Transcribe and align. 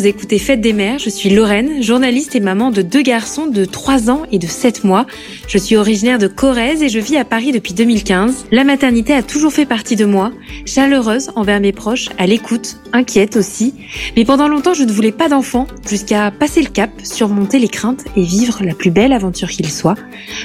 vous 0.00 0.06
écoutez 0.06 0.38
Fête 0.38 0.62
des 0.62 0.72
Mères, 0.72 0.98
je 0.98 1.10
suis 1.10 1.28
Lorraine, 1.28 1.82
journaliste 1.82 2.34
et 2.34 2.40
maman 2.40 2.70
de 2.70 2.80
deux 2.80 3.02
garçons 3.02 3.46
de 3.46 3.66
3 3.66 4.08
ans 4.08 4.22
et 4.32 4.38
de 4.38 4.46
7 4.46 4.82
mois. 4.82 5.04
Je 5.46 5.58
suis 5.58 5.76
originaire 5.76 6.16
de 6.18 6.26
Corrèze 6.26 6.82
et 6.82 6.88
je 6.88 6.98
vis 6.98 7.18
à 7.18 7.26
Paris 7.26 7.52
depuis 7.52 7.74
2015. 7.74 8.46
La 8.50 8.64
maternité 8.64 9.12
a 9.12 9.22
toujours 9.22 9.52
fait 9.52 9.66
partie 9.66 9.96
de 9.96 10.06
moi, 10.06 10.32
chaleureuse 10.64 11.28
envers 11.36 11.60
mes 11.60 11.72
proches, 11.72 12.08
à 12.16 12.26
l'écoute, 12.26 12.78
inquiète 12.94 13.36
aussi. 13.36 13.74
Mais 14.16 14.24
pendant 14.24 14.48
longtemps, 14.48 14.72
je 14.72 14.84
ne 14.84 14.92
voulais 14.92 15.12
pas 15.12 15.28
d'enfants, 15.28 15.66
jusqu'à 15.86 16.30
passer 16.30 16.62
le 16.62 16.70
cap, 16.70 16.90
surmonter 17.02 17.58
les 17.58 17.68
craintes 17.68 18.04
et 18.16 18.22
vivre 18.22 18.60
la 18.64 18.72
plus 18.72 18.90
belle 18.90 19.12
aventure 19.12 19.50
qu'il 19.50 19.70
soit. 19.70 19.96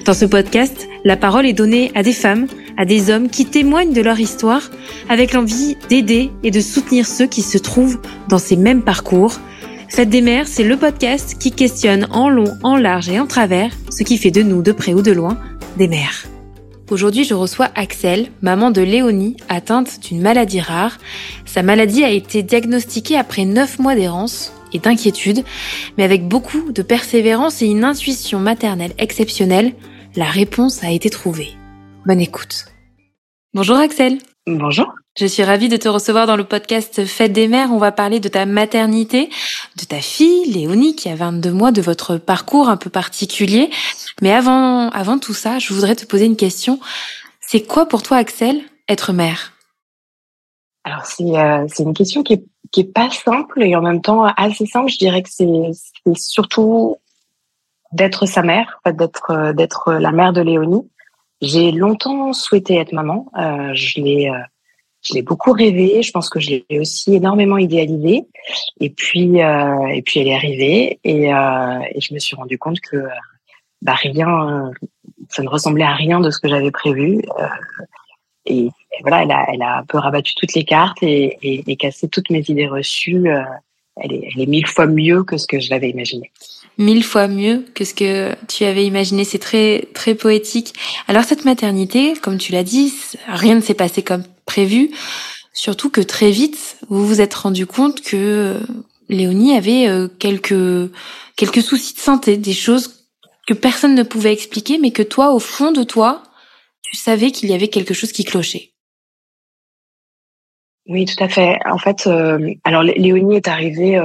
Dans 0.03 0.13
ce 0.13 0.25
podcast, 0.25 0.89
la 1.05 1.15
parole 1.15 1.45
est 1.45 1.53
donnée 1.53 1.91
à 1.93 2.01
des 2.01 2.13
femmes, 2.13 2.47
à 2.77 2.83
des 2.83 3.11
hommes 3.11 3.29
qui 3.29 3.45
témoignent 3.45 3.93
de 3.93 4.01
leur 4.01 4.19
histoire 4.19 4.71
avec 5.07 5.33
l'envie 5.33 5.77
d'aider 5.87 6.31
et 6.43 6.49
de 6.49 6.59
soutenir 6.59 7.05
ceux 7.05 7.27
qui 7.27 7.43
se 7.43 7.59
trouvent 7.59 7.99
dans 8.27 8.39
ces 8.39 8.57
mêmes 8.57 8.81
parcours. 8.81 9.39
Fête 9.87 10.09
des 10.09 10.21
mères, 10.21 10.47
c'est 10.47 10.63
le 10.63 10.75
podcast 10.75 11.37
qui 11.39 11.51
questionne 11.51 12.07
en 12.11 12.27
long, 12.27 12.51
en 12.63 12.75
large 12.75 13.07
et 13.07 13.19
en 13.19 13.27
travers 13.27 13.71
ce 13.91 14.03
qui 14.03 14.17
fait 14.17 14.31
de 14.31 14.41
nous, 14.41 14.63
de 14.63 14.71
près 14.71 14.95
ou 14.95 15.03
de 15.03 15.11
loin, 15.11 15.37
des 15.77 15.87
mères. 15.87 16.25
Aujourd'hui, 16.89 17.23
je 17.23 17.35
reçois 17.35 17.69
Axel, 17.75 18.27
maman 18.41 18.71
de 18.71 18.81
Léonie, 18.81 19.37
atteinte 19.47 19.99
d'une 20.07 20.21
maladie 20.21 20.59
rare. 20.59 20.97
Sa 21.45 21.61
maladie 21.61 22.03
a 22.03 22.09
été 22.09 22.41
diagnostiquée 22.41 23.17
après 23.17 23.45
9 23.45 23.79
mois 23.79 23.95
d'errance 23.95 24.53
et 24.73 24.79
d'inquiétude, 24.79 25.43
mais 25.97 26.03
avec 26.03 26.27
beaucoup 26.27 26.71
de 26.71 26.81
persévérance 26.81 27.61
et 27.61 27.67
une 27.67 27.83
intuition 27.83 28.39
maternelle 28.39 28.93
exceptionnelle, 28.97 29.73
la 30.15 30.25
réponse 30.25 30.83
a 30.83 30.91
été 30.91 31.09
trouvée. 31.09 31.53
Bonne 32.05 32.21
écoute. 32.21 32.65
Bonjour 33.53 33.77
Axel. 33.77 34.17
Bonjour. 34.47 34.93
Je 35.17 35.25
suis 35.25 35.43
ravie 35.43 35.69
de 35.69 35.77
te 35.77 35.87
recevoir 35.87 36.27
dans 36.27 36.35
le 36.35 36.43
podcast 36.43 37.05
Fête 37.05 37.33
des 37.33 37.47
mères. 37.47 37.71
On 37.71 37.77
va 37.77 37.91
parler 37.91 38.19
de 38.19 38.27
ta 38.27 38.45
maternité, 38.45 39.29
de 39.77 39.85
ta 39.85 40.01
fille, 40.01 40.51
Léonie, 40.51 40.95
qui 40.95 41.09
a 41.09 41.15
22 41.15 41.51
mois, 41.51 41.71
de 41.71 41.81
votre 41.81 42.17
parcours 42.17 42.69
un 42.69 42.77
peu 42.77 42.89
particulier. 42.89 43.69
Mais 44.21 44.31
avant, 44.31 44.89
avant 44.89 45.19
tout 45.19 45.33
ça, 45.33 45.57
je 45.59 45.73
voudrais 45.73 45.95
te 45.95 46.05
poser 46.05 46.25
une 46.25 46.35
question. 46.35 46.79
C'est 47.39 47.61
quoi 47.61 47.87
pour 47.87 48.03
toi, 48.03 48.17
Axel, 48.17 48.61
être 48.89 49.13
mère? 49.13 49.53
Alors, 50.83 51.05
c'est 51.05 51.23
euh, 51.23 51.65
une 51.79 51.93
question 51.93 52.21
qui 52.21 52.33
est, 52.33 52.43
qui 52.71 52.81
est 52.81 52.93
pas 52.93 53.09
simple 53.09 53.63
et 53.63 53.75
en 53.75 53.81
même 53.81 54.01
temps 54.01 54.25
assez 54.37 54.65
simple. 54.65 54.91
Je 54.91 54.97
dirais 54.97 55.23
que 55.23 55.29
c'est 55.31 56.15
surtout 56.15 56.97
d'être 57.95 58.25
sa 58.25 58.41
mère, 58.41 58.79
d'être 58.85 59.53
d'être 59.53 59.93
la 59.93 60.11
mère 60.11 60.33
de 60.33 60.41
Léonie. 60.41 60.87
J'ai 61.41 61.71
longtemps 61.71 62.33
souhaité 62.33 62.77
être 62.77 62.93
maman. 62.93 63.31
Euh, 63.37 63.71
je 63.73 64.01
l'ai 64.01 64.29
euh, 64.29 64.39
je 65.05 65.13
l'ai 65.13 65.21
beaucoup 65.21 65.51
rêvé. 65.51 66.01
Je 66.01 66.11
pense 66.11 66.29
que 66.29 66.39
je 66.39 66.61
l'ai 66.69 66.79
aussi 66.79 67.15
énormément 67.15 67.57
idéalisé. 67.57 68.25
Et 68.79 68.89
puis, 68.89 69.41
euh, 69.41 69.87
et 69.87 70.01
puis 70.01 70.19
elle 70.19 70.27
est 70.27 70.35
arrivée 70.35 70.99
et, 71.03 71.33
euh, 71.33 71.79
et, 71.91 72.01
je 72.01 72.13
me 72.13 72.19
suis 72.19 72.35
rendu 72.35 72.57
compte 72.57 72.79
que 72.79 72.97
bah, 73.81 73.93
rien, 73.93 74.71
ça 75.29 75.43
ne 75.43 75.49
ressemblait 75.49 75.83
à 75.83 75.93
rien 75.93 76.19
de 76.19 76.31
ce 76.31 76.39
que 76.39 76.49
j'avais 76.49 76.71
prévu. 76.71 77.21
Euh, 77.39 77.47
et, 78.45 78.69
voilà, 79.01 79.23
elle 79.23 79.31
a, 79.31 79.45
elle 79.53 79.61
a 79.61 79.77
un 79.79 79.83
peu 79.83 79.97
rabattu 79.97 80.33
toutes 80.35 80.53
les 80.53 80.63
cartes 80.63 81.03
et, 81.03 81.37
et, 81.41 81.63
et 81.67 81.75
cassé 81.75 82.07
toutes 82.07 82.29
mes 82.29 82.43
idées 82.49 82.67
reçues. 82.67 83.27
Elle 83.97 84.13
est, 84.13 84.29
elle 84.35 84.41
est 84.41 84.47
mille 84.47 84.67
fois 84.67 84.87
mieux 84.87 85.23
que 85.23 85.37
ce 85.37 85.47
que 85.47 85.59
je 85.59 85.69
l'avais 85.69 85.89
imaginé 85.89 86.31
mille 86.77 87.03
fois 87.03 87.27
mieux 87.27 87.65
que 87.73 87.85
ce 87.85 87.93
que 87.93 88.35
tu 88.47 88.65
avais 88.65 88.85
imaginé. 88.85 89.23
C'est 89.23 89.39
très 89.39 89.87
très 89.93 90.15
poétique. 90.15 90.73
Alors 91.07 91.23
cette 91.23 91.45
maternité, 91.45 92.13
comme 92.21 92.37
tu 92.37 92.51
l'as 92.51 92.63
dit, 92.63 92.93
rien 93.27 93.55
ne 93.55 93.61
s'est 93.61 93.73
passé 93.73 94.03
comme 94.03 94.23
prévu. 94.45 94.91
Surtout 95.53 95.89
que 95.89 96.01
très 96.01 96.31
vite, 96.31 96.77
vous 96.89 97.07
vous 97.07 97.21
êtes 97.21 97.33
rendu 97.33 97.65
compte 97.65 98.01
que 98.01 98.15
euh, 98.15 98.59
Léonie 99.07 99.55
avait 99.55 99.87
euh, 99.87 100.07
quelques 100.07 100.91
quelques 101.35 101.61
soucis 101.61 101.93
de 101.93 101.99
santé, 101.99 102.37
des 102.37 102.53
choses 102.53 103.05
que 103.47 103.53
personne 103.53 103.95
ne 103.95 104.03
pouvait 104.03 104.33
expliquer, 104.33 104.77
mais 104.77 104.91
que 104.91 105.03
toi, 105.03 105.33
au 105.33 105.39
fond 105.39 105.71
de 105.71 105.83
toi, 105.83 106.23
tu 106.81 106.97
savais 106.97 107.31
qu'il 107.31 107.49
y 107.49 107.53
avait 107.53 107.67
quelque 107.67 107.93
chose 107.93 108.11
qui 108.11 108.25
clochait. 108.25 108.71
Oui, 110.87 111.05
tout 111.05 111.23
à 111.23 111.27
fait. 111.27 111.59
En 111.65 111.77
fait, 111.79 112.05
euh, 112.05 112.53
alors 112.63 112.83
Léonie 112.83 113.37
est 113.37 113.47
arrivée 113.47 113.99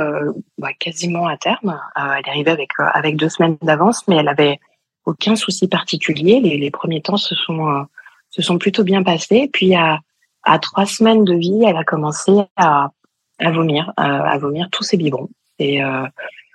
bah, 0.56 0.72
quasiment 0.78 1.26
à 1.26 1.36
terme. 1.36 1.78
elle 1.94 2.24
est 2.24 2.28
arrivée 2.28 2.50
avec 2.50 2.70
avec 2.78 3.16
deux 3.16 3.28
semaines 3.28 3.58
d'avance, 3.60 4.08
mais 4.08 4.16
elle 4.16 4.28
avait 4.28 4.58
aucun 5.04 5.36
souci 5.36 5.68
particulier. 5.68 6.41
Les, 6.41 6.56
les 6.56 6.70
premiers 6.70 7.02
temps 7.02 7.18
se 7.18 7.34
sont 7.34 7.86
se 8.30 8.41
sont 8.41 8.58
plutôt 8.58 8.82
bien 8.82 9.02
passés. 9.02 9.50
Puis 9.52 9.74
à 9.74 10.00
à 10.42 10.58
trois 10.58 10.86
semaines 10.86 11.24
de 11.24 11.34
vie, 11.34 11.64
elle 11.66 11.76
a 11.76 11.84
commencé 11.84 12.32
à, 12.56 12.91
à 13.38 13.50
vomir, 13.50 13.92
à, 13.97 14.38
vomir 14.38 14.68
tous 14.70 14.84
ses 14.84 14.97
biberons. 14.97 15.28
Et 15.58 15.82
euh, 15.82 16.06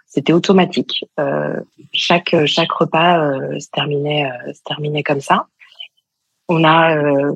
c'était 0.08 0.34
automatique. 0.34 1.06
Euh, 1.20 1.60
chaque 1.94 2.36
chaque 2.46 2.72
repas 2.72 3.20
euh, 3.20 3.60
se 3.60 3.70
terminait 3.70 4.26
euh, 4.26 4.54
se 4.54 4.62
terminait 4.64 5.04
comme 5.04 5.22
ça. 5.22 5.48
On 6.48 6.64
a 6.64 6.96
euh, 6.96 7.34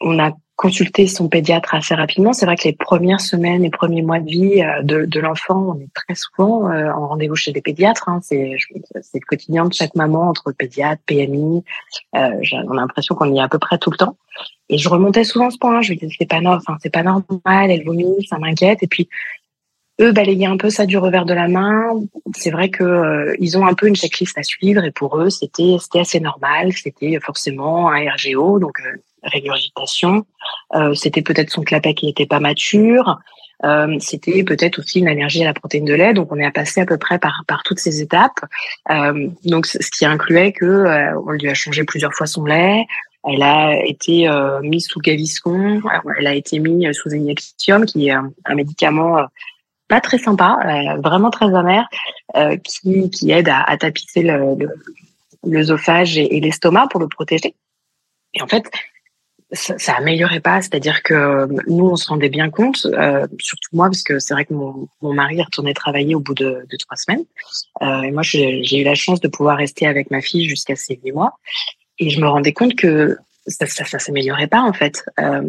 on 0.00 0.18
a 0.18 0.32
consulter 0.62 1.08
son 1.08 1.28
pédiatre 1.28 1.74
assez 1.74 1.92
rapidement. 1.92 2.32
C'est 2.32 2.46
vrai 2.46 2.54
que 2.54 2.62
les 2.62 2.72
premières 2.72 3.20
semaines, 3.20 3.62
les 3.62 3.70
premiers 3.70 4.02
mois 4.02 4.20
de 4.20 4.30
vie 4.30 4.62
euh, 4.62 4.80
de, 4.82 5.04
de 5.06 5.20
l'enfant, 5.20 5.74
on 5.74 5.80
est 5.80 5.92
très 5.92 6.14
souvent 6.14 6.70
euh, 6.70 6.88
en 6.92 7.08
rendez-vous 7.08 7.34
chez 7.34 7.50
des 7.50 7.60
pédiatres. 7.60 8.08
Hein. 8.08 8.20
C'est, 8.22 8.56
le 8.94 9.26
quotidien 9.26 9.64
de 9.64 9.72
chaque 9.72 9.96
maman 9.96 10.28
entre 10.28 10.52
pédiatre, 10.52 11.02
PMI. 11.04 11.64
Euh, 12.14 12.40
on 12.68 12.76
a 12.78 12.80
l'impression 12.80 13.16
qu'on 13.16 13.34
y 13.34 13.38
est 13.38 13.42
à 13.42 13.48
peu 13.48 13.58
près 13.58 13.76
tout 13.76 13.90
le 13.90 13.96
temps. 13.96 14.16
Et 14.68 14.78
je 14.78 14.88
remontais 14.88 15.24
souvent 15.24 15.50
ce 15.50 15.58
point. 15.58 15.82
Je 15.82 15.90
lui 15.90 15.96
disais 15.96 16.14
c'est 16.16 16.28
pas 16.28 16.40
normal, 16.40 16.60
enfin, 16.64 16.78
c'est 16.80 16.92
pas 16.92 17.02
normal, 17.02 17.72
elle 17.72 17.84
vomit, 17.84 18.24
ça 18.30 18.38
m'inquiète. 18.38 18.84
Et 18.84 18.86
puis 18.86 19.08
eux 20.00 20.12
balayaient 20.12 20.46
un 20.46 20.58
peu 20.58 20.70
ça 20.70 20.86
du 20.86 20.96
revers 20.96 21.26
de 21.26 21.34
la 21.34 21.48
main. 21.48 21.88
C'est 22.36 22.52
vrai 22.52 22.70
que 22.70 22.84
euh, 22.84 23.34
ils 23.40 23.58
ont 23.58 23.66
un 23.66 23.74
peu 23.74 23.88
une 23.88 23.96
checklist 23.96 24.38
à 24.38 24.44
suivre 24.44 24.84
et 24.84 24.92
pour 24.92 25.20
eux 25.20 25.30
c'était 25.30 25.76
c'était 25.80 26.00
assez 26.00 26.20
normal. 26.20 26.72
C'était 26.72 27.18
forcément 27.18 27.90
un 27.90 28.08
RGO 28.08 28.60
donc 28.60 28.78
régurgitation. 29.22 30.26
Euh, 30.74 30.94
c'était 30.94 31.22
peut-être 31.22 31.50
son 31.50 31.62
clapet 31.62 31.94
qui 31.94 32.06
n'était 32.06 32.26
pas 32.26 32.40
mature. 32.40 33.20
Euh, 33.64 33.96
c'était 34.00 34.42
peut-être 34.42 34.80
aussi 34.80 34.98
une 34.98 35.08
allergie 35.08 35.42
à 35.42 35.46
la 35.46 35.54
protéine 35.54 35.84
de 35.84 35.94
lait. 35.94 36.14
Donc 36.14 36.32
on 36.32 36.38
est 36.38 36.44
à 36.44 36.50
passer 36.50 36.80
à 36.80 36.86
peu 36.86 36.98
près 36.98 37.18
par, 37.18 37.44
par 37.46 37.62
toutes 37.62 37.78
ces 37.78 38.02
étapes. 38.02 38.40
Euh, 38.90 39.28
donc 39.44 39.66
ce 39.66 39.90
qui 39.90 40.04
incluait 40.04 40.52
que 40.52 40.64
euh, 40.64 41.20
on 41.26 41.30
lui 41.30 41.48
a 41.48 41.54
changé 41.54 41.84
plusieurs 41.84 42.12
fois 42.12 42.26
son 42.26 42.44
lait. 42.44 42.86
Elle 43.24 43.42
a 43.42 43.76
été 43.84 44.28
euh, 44.28 44.60
mise 44.62 44.86
sous 44.86 44.98
Gaviscon. 44.98 45.80
Elle 46.18 46.26
a 46.26 46.34
été 46.34 46.58
mise 46.58 46.92
sous 46.92 47.14
Injection, 47.14 47.82
qui 47.82 48.08
est 48.08 48.12
un, 48.12 48.32
médicament 48.54 49.24
pas 49.86 50.00
très 50.00 50.18
sympa, 50.18 50.58
vraiment 51.04 51.30
très 51.30 51.54
amer, 51.54 51.86
qui, 52.64 53.10
qui 53.10 53.30
aide 53.30 53.48
à, 53.48 53.62
à 53.62 53.76
tapisser 53.76 54.26
l'œsophage 55.44 56.16
le, 56.16 56.22
et, 56.22 56.36
et 56.36 56.40
l'estomac 56.40 56.88
pour 56.90 56.98
le 56.98 57.06
protéger. 57.06 57.54
Et 58.34 58.42
en 58.42 58.48
fait, 58.48 58.68
ça, 59.52 59.78
ça 59.78 59.94
améliorait 59.94 60.40
pas, 60.40 60.62
c'est-à-dire 60.62 61.02
que 61.02 61.14
euh, 61.14 61.46
nous 61.66 61.86
on 61.86 61.96
se 61.96 62.08
rendait 62.08 62.28
bien 62.28 62.50
compte, 62.50 62.86
euh, 62.86 63.26
surtout 63.38 63.68
moi 63.72 63.86
parce 63.86 64.02
que 64.02 64.18
c'est 64.18 64.34
vrai 64.34 64.44
que 64.44 64.54
mon, 64.54 64.88
mon 65.02 65.12
mari 65.12 65.42
retourné 65.42 65.74
travailler 65.74 66.14
au 66.14 66.20
bout 66.20 66.34
de, 66.34 66.66
de 66.68 66.76
trois 66.76 66.96
semaines, 66.96 67.24
euh, 67.82 68.02
et 68.02 68.10
moi 68.10 68.22
j'ai 68.22 68.80
eu 68.80 68.84
la 68.84 68.94
chance 68.94 69.20
de 69.20 69.28
pouvoir 69.28 69.58
rester 69.58 69.86
avec 69.86 70.10
ma 70.10 70.20
fille 70.20 70.48
jusqu'à 70.48 70.76
ses 70.76 70.98
huit 71.02 71.12
mois, 71.12 71.38
et 71.98 72.10
je 72.10 72.20
me 72.20 72.28
rendais 72.28 72.52
compte 72.52 72.74
que 72.74 73.16
ça, 73.46 73.66
ça, 73.66 73.84
ça 73.84 73.98
s'améliorait 73.98 74.46
pas 74.46 74.62
en 74.62 74.72
fait, 74.72 75.04
euh, 75.20 75.42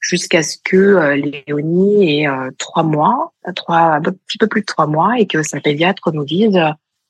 jusqu'à 0.00 0.42
ce 0.42 0.56
que 0.62 0.76
euh, 0.76 1.16
Léonie 1.16 2.20
ait 2.20 2.28
euh, 2.28 2.50
trois 2.58 2.84
mois, 2.84 3.32
trois 3.56 3.96
un 3.96 4.00
petit 4.00 4.38
peu 4.38 4.46
plus 4.46 4.60
de 4.60 4.66
trois 4.66 4.86
mois, 4.86 5.18
et 5.18 5.26
que 5.26 5.42
sa 5.42 5.60
pédiatre 5.60 6.12
nous 6.12 6.24
dise 6.24 6.58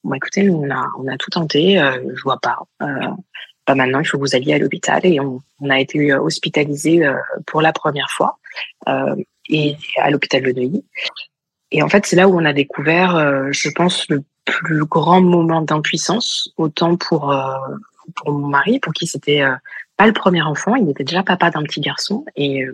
bon 0.05 0.15
écoutez 0.15 0.49
on 0.49 0.71
a 0.71 0.87
on 0.99 1.07
a 1.07 1.19
tout 1.19 1.31
tenté, 1.31 1.77
je 2.15 2.23
vois 2.23 2.39
pas 2.41 2.59
maintenant, 3.75 4.01
il 4.01 4.07
faut 4.07 4.19
que 4.19 4.23
vous 4.23 4.35
alliez 4.35 4.55
à 4.55 4.59
l'hôpital. 4.59 5.01
Et 5.05 5.21
on, 5.21 5.41
a 5.69 5.81
été 5.81 6.13
euh, 6.13 6.21
hospitalisé 6.21 7.05
euh, 7.05 7.15
pour 7.47 7.63
la 7.63 7.73
première 7.73 8.11
fois 8.11 8.39
euh, 8.89 9.15
et 9.49 9.77
à 9.99 10.11
l'hôpital 10.11 10.43
de 10.43 10.53
Neuilly. 10.53 10.85
Et 11.71 11.83
en 11.83 11.89
fait, 11.89 12.07
c'est 12.07 12.17
là 12.17 12.29
où 12.29 12.39
on 12.39 12.45
a 12.45 12.53
découvert, 12.53 13.13
je 13.53 13.69
pense, 13.71 14.09
le 14.09 14.25
plus 14.45 14.85
grand 14.85 15.21
moment 15.21 15.63
d'impuissance, 15.63 16.53
autant 16.57 16.97
pour 16.97 17.33
pour 18.17 18.33
mon 18.33 18.49
mari, 18.49 18.81
pour 18.81 18.93
qui 18.93 19.07
c'était 19.07 19.45
pas 19.97 20.09
le 20.09 20.13
premier 20.13 20.43
enfant, 20.43 20.75
il 20.75 20.91
était 20.91 21.05
déjà 21.05 21.23
papa 21.23 21.51
d'un 21.51 21.63
petit 21.63 21.81
garçon 21.81 22.25
et 22.35 22.65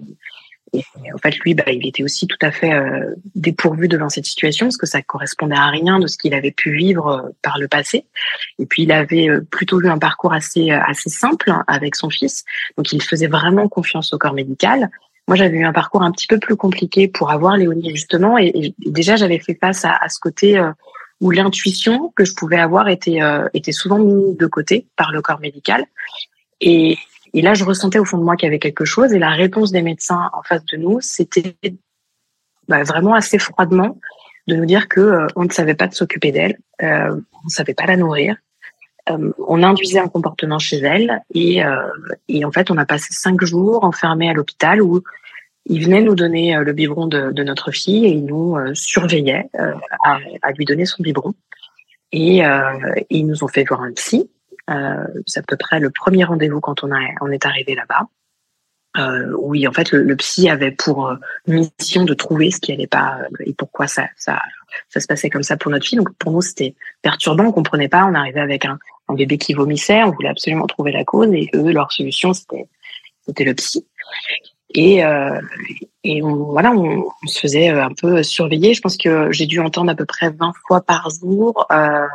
et 0.72 1.12
en 1.12 1.18
fait, 1.18 1.36
lui, 1.38 1.54
bah, 1.54 1.64
il 1.68 1.86
était 1.86 2.02
aussi 2.02 2.26
tout 2.26 2.38
à 2.42 2.50
fait 2.50 2.72
euh, 2.72 3.14
dépourvu 3.34 3.88
devant 3.88 4.08
cette 4.08 4.26
situation 4.26 4.66
parce 4.66 4.76
que 4.76 4.86
ça 4.86 5.02
correspondait 5.02 5.56
à 5.56 5.68
rien 5.68 5.98
de 5.98 6.06
ce 6.06 6.18
qu'il 6.18 6.34
avait 6.34 6.50
pu 6.50 6.76
vivre 6.76 7.08
euh, 7.08 7.30
par 7.42 7.58
le 7.58 7.68
passé. 7.68 8.04
Et 8.58 8.66
puis, 8.66 8.82
il 8.82 8.92
avait 8.92 9.28
euh, 9.28 9.40
plutôt 9.40 9.80
eu 9.80 9.88
un 9.88 9.98
parcours 9.98 10.32
assez 10.32 10.70
assez 10.70 11.10
simple 11.10 11.52
avec 11.66 11.94
son 11.94 12.10
fils, 12.10 12.44
donc 12.76 12.92
il 12.92 13.02
faisait 13.02 13.26
vraiment 13.26 13.68
confiance 13.68 14.12
au 14.12 14.18
corps 14.18 14.34
médical. 14.34 14.90
Moi, 15.28 15.36
j'avais 15.36 15.56
eu 15.56 15.64
un 15.64 15.72
parcours 15.72 16.02
un 16.02 16.12
petit 16.12 16.26
peu 16.26 16.38
plus 16.38 16.56
compliqué 16.56 17.08
pour 17.08 17.30
avoir 17.30 17.56
Léonie 17.56 17.90
justement, 17.90 18.38
et, 18.38 18.52
et 18.54 18.74
déjà 18.86 19.16
j'avais 19.16 19.38
fait 19.38 19.58
face 19.60 19.84
à, 19.84 19.96
à 19.96 20.08
ce 20.08 20.20
côté 20.20 20.62
où 21.20 21.30
l'intuition 21.30 22.12
que 22.14 22.24
je 22.24 22.34
pouvais 22.34 22.58
avoir 22.58 22.88
était 22.88 23.18
était 23.52 23.72
souvent 23.72 23.98
mise 23.98 24.36
de 24.36 24.46
côté 24.46 24.86
par 24.94 25.10
le 25.10 25.22
corps 25.22 25.40
médical. 25.40 25.84
Et, 26.60 26.96
et 27.36 27.42
là, 27.42 27.52
je 27.52 27.64
ressentais 27.64 27.98
au 27.98 28.06
fond 28.06 28.16
de 28.16 28.22
moi 28.22 28.34
qu'il 28.34 28.46
y 28.46 28.48
avait 28.48 28.58
quelque 28.58 28.86
chose. 28.86 29.12
Et 29.12 29.18
la 29.18 29.28
réponse 29.28 29.70
des 29.70 29.82
médecins 29.82 30.30
en 30.32 30.42
face 30.42 30.64
de 30.64 30.78
nous, 30.78 31.02
c'était 31.02 31.54
bah, 32.66 32.82
vraiment 32.82 33.12
assez 33.12 33.38
froidement 33.38 33.98
de 34.46 34.56
nous 34.56 34.64
dire 34.64 34.88
que 34.88 35.26
on 35.36 35.44
ne 35.44 35.50
savait 35.50 35.74
pas 35.74 35.86
de 35.86 35.94
s'occuper 35.94 36.32
d'elle, 36.32 36.56
on 36.80 36.86
ne 37.44 37.48
savait 37.48 37.74
pas 37.74 37.84
la 37.84 37.98
nourrir. 37.98 38.36
on 39.06 39.62
induisait 39.62 39.98
un 39.98 40.08
comportement 40.08 40.58
chez 40.58 40.78
elle 40.78 41.20
et, 41.34 41.62
et 42.28 42.44
en 42.44 42.52
fait 42.52 42.70
on 42.70 42.76
a 42.76 42.86
passé 42.86 43.08
cinq 43.10 43.44
jours 43.44 43.82
enfermés 43.84 44.30
à 44.30 44.34
l'hôpital 44.34 44.80
où 44.80 45.02
il 45.66 45.84
venait 45.84 46.00
nous 46.00 46.14
donner 46.14 46.56
le 46.56 46.72
biberon 46.72 47.08
de, 47.08 47.42
notre 47.42 47.72
fille 47.72 48.06
et 48.06 48.10
il 48.10 48.24
nous 48.24 48.56
surveillait 48.74 49.50
à, 50.04 50.18
à, 50.42 50.52
lui 50.52 50.64
donner 50.64 50.86
son 50.86 51.02
biberon. 51.02 51.34
Et, 52.12 52.42
ils 53.10 53.26
nous 53.26 53.42
ont 53.42 53.48
fait 53.48 53.64
voir 53.64 53.82
un 53.82 53.92
psy. 53.92 54.30
C'est 55.26 55.40
à 55.40 55.42
peu 55.42 55.56
près 55.56 55.80
le 55.80 55.90
premier 55.90 56.24
rendez-vous 56.24 56.60
quand 56.60 56.82
on, 56.84 56.92
a, 56.92 57.00
on 57.20 57.30
est 57.30 57.46
arrivé 57.46 57.74
là-bas. 57.74 58.08
Euh, 58.98 59.32
oui, 59.38 59.66
en 59.68 59.72
fait, 59.72 59.92
le, 59.92 60.16
psy 60.16 60.48
avait 60.48 60.70
pour 60.70 61.08
euh, 61.08 61.16
mission 61.46 62.04
de 62.04 62.14
trouver 62.14 62.50
ce 62.50 62.60
qui 62.60 62.72
allait 62.72 62.86
pas 62.86 63.18
euh, 63.20 63.44
et 63.44 63.52
pourquoi 63.52 63.86
ça, 63.86 64.08
ça, 64.16 64.40
ça 64.88 65.00
se 65.00 65.06
passait 65.06 65.28
comme 65.28 65.42
ça 65.42 65.56
pour 65.56 65.70
notre 65.70 65.86
fille. 65.86 65.98
Donc 65.98 66.14
pour 66.16 66.32
nous, 66.32 66.40
c'était 66.40 66.74
perturbant, 67.02 67.44
on 67.44 67.52
comprenait 67.52 67.88
pas. 67.88 68.06
On 68.06 68.14
arrivait 68.14 68.40
avec 68.40 68.64
un, 68.64 68.78
un, 69.08 69.14
bébé 69.14 69.36
qui 69.38 69.52
vomissait, 69.52 70.02
on 70.02 70.12
voulait 70.12 70.30
absolument 70.30 70.66
trouver 70.66 70.92
la 70.92 71.04
cause 71.04 71.30
et 71.32 71.50
eux, 71.54 71.72
leur 71.72 71.92
solution, 71.92 72.32
c'était 72.32 72.68
c'était 73.26 73.44
le 73.44 73.54
psy. 73.54 73.84
Et, 74.70 75.04
euh, 75.04 75.40
et 76.04 76.20
voilà, 76.20 76.72
on, 76.72 77.06
on, 77.22 77.26
se 77.26 77.40
faisait 77.40 77.68
un 77.68 77.92
peu 78.00 78.22
surveiller. 78.22 78.72
Je 78.72 78.80
pense 78.80 78.96
que 78.96 79.30
j'ai 79.32 79.46
dû 79.46 79.60
entendre 79.60 79.90
à 79.90 79.94
peu 79.94 80.04
près 80.04 80.30
20 80.30 80.52
fois 80.66 80.80
par 80.80 81.08
jour 81.10 81.66
euh, 81.70 82.06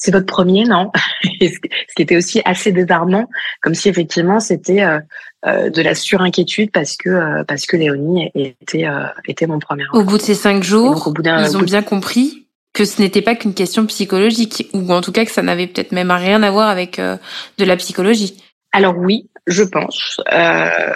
c'est 0.00 0.10
votre 0.10 0.26
premier, 0.26 0.64
non? 0.64 0.90
Ce 1.40 1.94
qui 1.94 2.02
était 2.02 2.16
aussi 2.16 2.40
assez 2.44 2.72
désarmant, 2.72 3.28
comme 3.60 3.74
si 3.74 3.88
effectivement 3.88 4.40
c'était 4.40 4.82
euh, 4.82 4.98
euh, 5.46 5.70
de 5.70 5.82
la 5.82 5.94
surinquiétude 5.94 6.72
parce 6.72 6.96
que 6.96 7.10
euh, 7.10 7.44
parce 7.44 7.66
que 7.66 7.76
Léonie 7.76 8.32
était 8.34 8.86
était 9.28 9.46
mon 9.46 9.58
premier. 9.58 9.84
Enfant. 9.90 10.00
Au 10.00 10.04
bout 10.04 10.16
de 10.16 10.22
ces 10.22 10.34
cinq 10.34 10.64
jours, 10.64 11.06
au 11.06 11.12
bout 11.12 11.22
ils 11.24 11.56
ont 11.56 11.62
bien 11.62 11.82
compris 11.82 12.46
que 12.72 12.84
ce 12.84 13.02
n'était 13.02 13.22
pas 13.22 13.34
qu'une 13.34 13.52
question 13.52 13.84
psychologique, 13.86 14.68
ou 14.72 14.90
en 14.92 15.00
tout 15.00 15.12
cas 15.12 15.24
que 15.24 15.30
ça 15.30 15.42
n'avait 15.42 15.66
peut-être 15.66 15.92
même 15.92 16.10
rien 16.10 16.42
à 16.42 16.50
voir 16.50 16.68
avec 16.68 16.98
de 16.98 17.64
la 17.64 17.76
psychologie. 17.76 18.42
Alors 18.72 18.96
oui, 18.96 19.28
je 19.50 19.64
pense, 19.64 20.20
euh, 20.32 20.92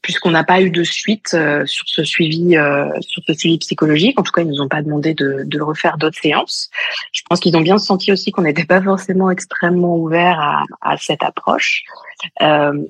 puisqu'on 0.00 0.30
n'a 0.30 0.42
pas 0.42 0.62
eu 0.62 0.70
de 0.70 0.82
suite 0.82 1.34
euh, 1.34 1.66
sur 1.66 1.86
ce 1.86 2.02
suivi, 2.04 2.56
euh, 2.56 2.88
sur 3.00 3.22
ce 3.26 3.34
suivi 3.34 3.58
psychologique. 3.58 4.18
En 4.18 4.22
tout 4.22 4.32
cas, 4.32 4.40
ils 4.40 4.48
nous 4.48 4.62
ont 4.62 4.68
pas 4.68 4.80
demandé 4.80 5.12
de, 5.12 5.42
de 5.44 5.60
refaire 5.60 5.98
d'autres 5.98 6.18
séances. 6.18 6.70
Je 7.12 7.20
pense 7.28 7.38
qu'ils 7.38 7.54
ont 7.56 7.60
bien 7.60 7.76
senti 7.76 8.10
aussi 8.10 8.32
qu'on 8.32 8.42
n'était 8.42 8.64
pas 8.64 8.80
forcément 8.80 9.30
extrêmement 9.30 9.96
ouvert 9.96 10.40
à, 10.40 10.64
à 10.80 10.96
cette 10.96 11.22
approche. 11.22 11.84
Euh, 12.40 12.82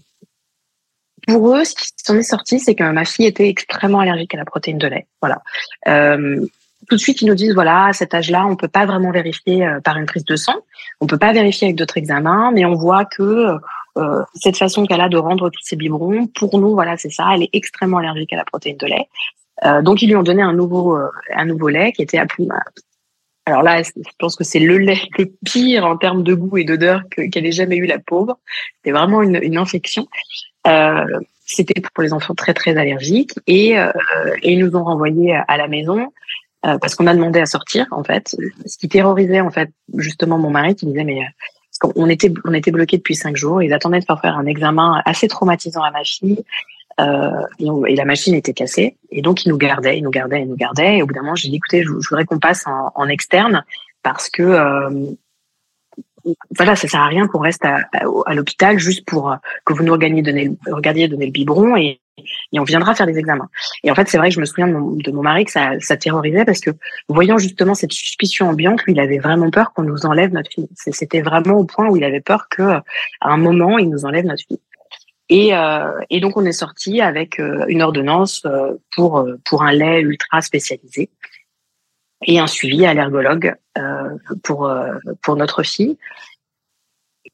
pour 1.27 1.57
eux, 1.57 1.65
ce 1.65 1.75
qui 1.75 1.89
s'en 1.97 2.17
est 2.17 2.23
sorti, 2.23 2.61
c'est 2.61 2.77
que 2.77 2.89
ma 2.89 3.05
fille 3.05 3.27
était 3.27 3.49
extrêmement 3.49 3.99
allergique 3.99 4.35
à 4.35 4.39
la 4.39 4.45
protéine 4.45 4.79
de 4.79 4.87
lait. 4.87 5.09
Voilà. 5.21 5.43
Euh, 5.89 6.47
tout 6.89 6.95
de 6.95 7.01
suite, 7.01 7.23
ils 7.23 7.27
nous 7.27 7.35
disent 7.35 7.55
voilà, 7.55 7.87
à 7.87 7.93
cet 7.93 8.15
âge-là, 8.15 8.47
on 8.47 8.55
peut 8.55 8.69
pas 8.69 8.87
vraiment 8.87 9.11
vérifier 9.11 9.67
euh, 9.67 9.81
par 9.81 9.97
une 9.97 10.07
prise 10.07 10.25
de 10.25 10.37
sang, 10.37 10.55
on 11.01 11.09
peut 11.09 11.19
pas 11.19 11.33
vérifier 11.33 11.67
avec 11.67 11.77
d'autres 11.77 11.99
examens, 11.99 12.53
mais 12.55 12.65
on 12.65 12.77
voit 12.77 13.05
que 13.05 13.59
euh, 13.99 14.23
cette 14.35 14.57
façon 14.57 14.87
qu'elle 14.87 15.01
a 15.01 15.09
de 15.09 15.17
rendre 15.17 15.51
tous 15.51 15.63
ses 15.63 15.77
biberons, 15.77 16.27
pour 16.29 16.59
nous, 16.59 16.73
voilà, 16.73 16.97
c'est 16.97 17.11
ça. 17.11 17.27
Elle 17.35 17.45
est 17.45 17.51
extrêmement 17.53 17.99
allergique 17.99 18.33
à 18.33 18.37
la 18.37 18.45
protéine 18.45 18.77
de 18.77 18.87
lait. 18.87 19.09
Euh, 19.65 19.83
donc 19.83 20.03
ils 20.03 20.07
lui 20.07 20.17
ont 20.17 20.23
donné 20.23 20.43
un 20.43 20.53
nouveau 20.53 20.97
euh, 20.97 21.09
un 21.35 21.45
nouveau 21.45 21.69
lait 21.69 21.93
qui 21.93 22.03
était 22.03 22.19
à 22.19 22.27
alors 23.45 23.63
là, 23.63 23.83
je 23.83 23.91
pense 24.19 24.37
que 24.37 24.45
c'est 24.45 24.61
le 24.61 24.77
lait 24.77 25.01
le 25.19 25.33
pire 25.45 25.87
en 25.87 25.97
termes 25.97 26.23
de 26.23 26.35
goût 26.35 26.59
et 26.59 26.65
d'odeur 26.65 27.03
qu'elle 27.09 27.47
ait 27.47 27.53
jamais 27.53 27.77
eu 27.77 27.87
la 27.87 27.99
pauvre. 27.99 28.39
C'était 28.77 28.97
vraiment 28.97 29.23
une, 29.23 29.57
infection. 29.57 30.07
C'était 31.47 31.81
pour 31.81 32.05
les 32.05 32.13
enfants 32.13 32.35
très 32.35 32.53
très 32.53 32.77
allergiques 32.77 33.33
et, 33.47 33.71
et 33.71 34.53
ils 34.53 34.59
nous 34.59 34.77
ont 34.77 34.85
renvoyés 34.85 35.41
à 35.49 35.57
la 35.57 35.67
maison 35.67 36.13
parce 36.61 36.95
qu'on 36.95 37.07
a 37.07 37.15
demandé 37.15 37.41
à 37.41 37.47
sortir 37.47 37.87
en 37.91 38.05
fait. 38.05 38.37
Ce 38.67 38.77
qui 38.77 38.87
terrorisait 38.87 39.41
en 39.41 39.51
fait 39.51 39.71
justement 39.97 40.37
mon 40.37 40.51
mari 40.51 40.75
qui 40.75 40.85
disait 40.85 41.05
mais 41.05 41.23
on 41.97 42.09
était 42.09 42.33
on 42.45 42.53
était 42.53 42.71
bloqué 42.71 42.99
depuis 42.99 43.15
cinq 43.15 43.37
jours. 43.37 43.63
Ils 43.63 43.73
attendaient 43.73 44.01
de 44.01 44.05
faire 44.05 44.21
faire 44.21 44.37
un 44.37 44.47
examen 44.47 45.01
assez 45.05 45.29
traumatisant 45.29 45.83
à 45.83 45.91
ma 45.91 46.05
fille. 46.05 46.45
Euh, 47.01 47.87
et, 47.87 47.95
la 47.95 48.05
machine 48.05 48.35
était 48.35 48.53
cassée. 48.53 48.97
Et 49.11 49.23
donc, 49.23 49.45
ils 49.45 49.51
nous 49.51 49.57
gardaient, 49.57 49.99
ils 49.99 50.03
nous 50.03 50.11
gardaient, 50.11 50.43
ils 50.43 50.49
nous 50.49 50.57
gardaient. 50.57 50.99
Et 50.99 51.03
au 51.03 51.07
bout 51.07 51.15
d'un 51.15 51.23
moment, 51.23 51.37
j'ai 51.37 51.49
dit, 51.49 51.57
écoutez, 51.57 51.85
je, 51.85 51.91
voudrais 51.91 52.25
qu'on 52.25 52.41
passe 52.41 52.67
en, 52.67 52.91
en, 52.95 53.09
externe 53.09 53.65
parce 54.03 54.29
que 54.29 54.43
euh, 54.43 54.91
voilà, 56.57 56.77
ça 56.77 56.89
sert 56.89 57.01
à 57.01 57.07
rien 57.07 57.27
qu'on 57.27 57.39
reste 57.39 57.65
à, 57.65 57.81
à, 58.27 58.35
l'hôpital 58.35 58.79
juste 58.79 59.07
pour 59.07 59.31
euh, 59.31 59.37
que 59.65 59.73
vous 59.73 59.83
nous 59.83 59.93
regardiez 59.93 60.23
donner, 60.23 60.51
regardiez 60.71 61.09
donner 61.09 61.27
le 61.27 61.33
biberon 61.33 61.77
et, 61.77 62.01
et 62.53 62.61
on 62.61 62.65
viendra 62.65 62.95
faire 62.95 63.07
des 63.07 63.19
examens. 63.19 63.49
Et 63.85 63.91
en 63.91 63.95
fait, 63.95 64.09
c'est 64.09 64.19
vrai 64.19 64.31
je 64.31 64.41
me 64.41 64.45
souviens 64.45 64.69
de 64.69 64.73
mon, 64.73 64.97
de 64.97 65.11
mon 65.11 65.23
mari 65.23 65.45
que 65.45 65.53
ça, 65.53 65.79
ça, 65.81 65.97
terrorisait 65.97 66.45
parce 66.45 66.61
que 66.61 66.71
voyant 67.09 67.39
justement 67.39 67.75
cette 67.75 67.93
suspicion 67.93 68.49
ambiante, 68.49 68.83
lui, 68.85 68.93
il 68.93 69.01
avait 69.01 69.19
vraiment 69.19 69.51
peur 69.51 69.73
qu'on 69.73 69.83
nous 69.83 70.07
enlève 70.07 70.33
notre 70.33 70.51
fille. 70.51 70.69
C'était 70.75 71.23
vraiment 71.23 71.55
au 71.55 71.65
point 71.65 71.89
où 71.89 71.97
il 71.97 72.05
avait 72.05 72.21
peur 72.21 72.49
que 72.49 72.63
à 72.63 72.83
un 73.21 73.37
moment, 73.37 73.79
il 73.79 73.89
nous 73.91 74.05
enlève 74.05 74.25
notre 74.25 74.45
fille. 74.47 74.61
Et, 75.31 75.55
euh, 75.55 75.91
et 76.09 76.21
donc 76.21 76.37
on 76.37 76.45
est 76.47 76.53
sorti 76.53 77.03
avec 77.03 77.39
euh, 77.39 77.67
une 77.69 77.83
ordonnance 77.83 78.43
euh, 78.47 78.73
pour 78.97 79.27
pour 79.45 79.63
un 79.63 79.73
lait 79.73 80.01
ultra 80.01 80.41
spécialisé 80.41 81.11
et 82.27 82.39
un 82.39 82.47
suivi 82.47 82.85
allergologue 82.85 83.55
euh, 83.77 83.83
pour 84.43 84.67
euh, 84.67 84.93
pour 85.23 85.37
notre 85.37 85.63
fille. 85.63 85.97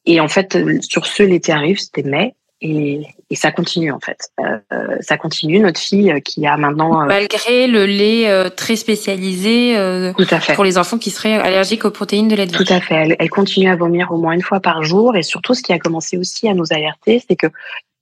Et 0.06 0.20
en 0.20 0.28
fait, 0.28 0.58
sur 0.82 1.06
ce, 1.06 1.22
l'été 1.22 1.52
arrive, 1.52 1.78
c'était 1.78 2.02
mai, 2.02 2.34
et, 2.60 3.06
et, 3.30 3.36
ça 3.36 3.52
continue 3.52 3.90
en 3.90 4.00
fait. 4.00 4.28
Euh, 4.40 4.96
ça 5.00 5.16
continue. 5.16 5.60
Notre 5.60 5.80
fille 5.80 6.12
qui 6.22 6.46
a 6.46 6.58
maintenant 6.58 7.06
malgré 7.06 7.66
le 7.66 7.86
lait 7.86 8.50
très 8.50 8.76
spécialisé 8.76 9.74
Tout 10.16 10.26
à 10.30 10.40
fait. 10.40 10.54
pour 10.54 10.64
les 10.64 10.76
enfants 10.76 10.98
qui 10.98 11.10
seraient 11.10 11.34
allergiques 11.34 11.84
aux 11.86 11.90
protéines 11.90 12.28
de 12.28 12.36
lait 12.36 12.46
de 12.46 12.52
Tout 12.52 12.64
à 12.68 12.80
fait. 12.80 12.94
Elle, 12.94 13.16
elle, 13.18 13.30
continue 13.30 13.70
à 13.70 13.76
vomir 13.76 14.12
au 14.12 14.18
moins 14.18 14.32
une 14.32 14.42
fois 14.42 14.60
par 14.60 14.82
jour 14.82 15.16
et 15.16 15.22
surtout 15.22 15.54
ce 15.54 15.62
qui 15.62 15.72
a 15.72 15.78
commencé 15.78 16.18
aussi 16.18 16.48
à 16.48 16.54
nous 16.54 16.72
alerter, 16.72 17.22
c'est 17.26 17.36
que 17.36 17.46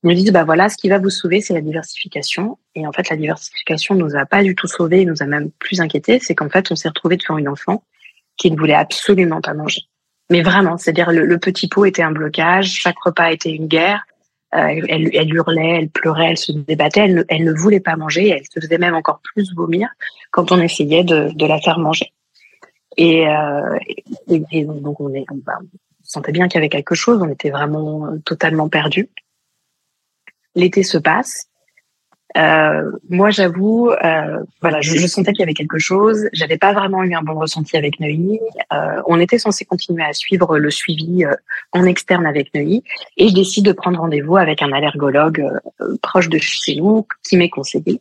ils 0.03 0.09
nous 0.09 0.15
disent 0.15 0.33
bah 0.33 0.45
voilà, 0.45 0.69
ce 0.69 0.77
qui 0.77 0.89
va 0.89 0.99
vous 0.99 1.11
sauver, 1.11 1.41
c'est 1.41 1.55
la 1.55 1.61
diversification. 1.61 2.59
Et 2.75 2.87
en 2.87 2.93
fait, 2.93 3.09
la 3.09 3.17
diversification 3.17 3.95
nous 3.95 4.17
a 4.17 4.27
pas 4.27 4.43
du 4.43 4.55
tout 4.55 4.67
sauvés, 4.67 5.05
nous 5.05 5.23
a 5.23 5.27
même 5.27 5.51
plus 5.53 5.81
inquiétés. 5.81 6.19
C'est 6.21 6.35
qu'en 6.35 6.49
fait, 6.49 6.73
on 6.73 6.77
s'est 6.77 6.89
retrouvé 6.89 7.17
devant 7.17 7.39
une 7.39 7.49
enfant 7.49 7.85
qui 8.37 8.51
ne 8.51 8.57
voulait 8.57 8.75
absolument 8.75 9.41
pas 9.41 9.55
manger. 9.55 9.83
Mais 10.31 10.43
vraiment, 10.43 10.77
c'est-à-dire 10.77 11.13
le, 11.13 11.39
petit 11.39 11.69
pot 11.69 11.85
était 11.85 12.03
un 12.03 12.11
blocage, 12.11 12.73
chaque 12.73 12.99
repas 12.99 13.31
était 13.31 13.53
une 13.53 13.67
guerre. 13.67 14.05
Euh, 14.55 14.67
elle, 14.89 15.11
elle, 15.15 15.33
hurlait, 15.33 15.79
elle 15.79 15.89
pleurait, 15.89 16.31
elle 16.31 16.39
se 16.39 16.53
débattait, 16.53 17.01
elle 17.01 17.15
ne, 17.15 17.23
elle 17.29 17.45
ne 17.45 17.53
voulait 17.53 17.81
pas 17.81 17.97
manger, 17.97 18.29
elle 18.29 18.45
se 18.45 18.61
faisait 18.61 18.77
même 18.77 18.95
encore 18.95 19.21
plus 19.23 19.55
vomir 19.55 19.89
quand 20.31 20.53
on 20.53 20.61
essayait 20.61 21.05
de, 21.05 21.47
la 21.47 21.59
faire 21.59 21.79
manger. 21.79 22.13
Et, 22.99 23.27
euh, 23.27 23.79
donc 24.29 25.01
on, 25.01 25.15
est, 25.15 25.25
on, 25.31 25.37
on 25.37 25.67
sentait 26.03 26.33
bien 26.33 26.49
qu'il 26.49 26.57
y 26.57 26.59
avait 26.59 26.69
quelque 26.69 26.95
chose, 26.95 27.23
on 27.23 27.31
était 27.31 27.49
vraiment 27.49 28.11
totalement 28.27 28.69
perdus 28.69 29.09
l'été 30.55 30.83
se 30.83 30.99
passe. 30.99 31.49
Euh, 32.37 32.91
moi, 33.11 33.31
j'avoue, 33.31 33.91
euh, 33.91 34.39
voilà, 34.61 34.81
je, 34.81 35.07
sentais 35.07 35.33
qu'il 35.33 35.41
y 35.41 35.43
avait 35.43 35.55
quelque 35.55 35.79
chose. 35.79 36.29
J'avais 36.33 36.57
pas 36.57 36.73
vraiment 36.73 37.03
eu 37.05 37.15
un 37.15 37.23
bon 37.23 37.39
ressenti 37.39 37.77
avec 37.77 38.01
Neuilly. 38.01 38.41
Euh, 38.73 39.03
on 39.07 39.21
était 39.21 39.39
censé 39.39 39.65
continuer 39.65 40.05
à 40.05 40.13
suivre 40.13 40.59
le 40.59 40.71
suivi 40.71 41.25
en 41.73 41.85
externe 41.85 42.27
avec 42.27 42.55
Neuilly, 42.55 42.83
et 43.17 43.29
je 43.29 43.35
décide 43.35 43.67
de 43.67 43.73
prendre 43.73 44.01
rendez-vous 44.01 44.37
avec 44.37 44.63
un 44.63 44.73
allergologue 44.73 45.47
proche 46.03 46.29
de 46.29 46.39
chez 46.39 46.77
nous 46.77 47.07
qui 47.29 47.37
m'est 47.37 47.51
conseillé. 47.51 48.01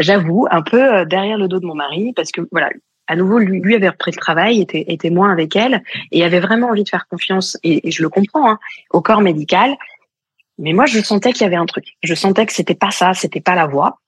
J'avoue, 0.00 0.46
un 0.50 0.62
peu 0.62 1.04
derrière 1.06 1.38
le 1.38 1.48
dos 1.48 1.60
de 1.60 1.66
mon 1.66 1.74
mari, 1.74 2.12
parce 2.14 2.30
que 2.30 2.40
voilà, 2.50 2.70
à 3.08 3.16
nouveau, 3.16 3.38
lui, 3.38 3.74
avait 3.74 3.88
repris 3.88 4.10
le 4.10 4.20
travail, 4.20 4.60
était, 4.60 4.84
était 4.88 5.10
moins 5.10 5.32
avec 5.32 5.56
elle, 5.56 5.82
et 6.12 6.24
avait 6.24 6.40
vraiment 6.40 6.68
envie 6.68 6.84
de 6.84 6.88
faire 6.88 7.06
confiance, 7.08 7.56
et, 7.62 7.88
et 7.88 7.90
je 7.90 8.02
le 8.02 8.08
comprends, 8.08 8.50
hein, 8.50 8.58
au 8.90 9.00
corps 9.00 9.22
médical. 9.22 9.76
Mais 10.58 10.72
moi, 10.72 10.86
je 10.86 11.00
sentais 11.00 11.32
qu'il 11.32 11.42
y 11.42 11.46
avait 11.46 11.56
un 11.56 11.66
truc. 11.66 11.84
Je 12.02 12.14
sentais 12.14 12.46
que 12.46 12.52
c'était 12.52 12.74
pas 12.74 12.90
ça, 12.90 13.14
c'était 13.14 13.40
pas 13.40 13.54
la 13.54 13.66
voie. 13.66 14.00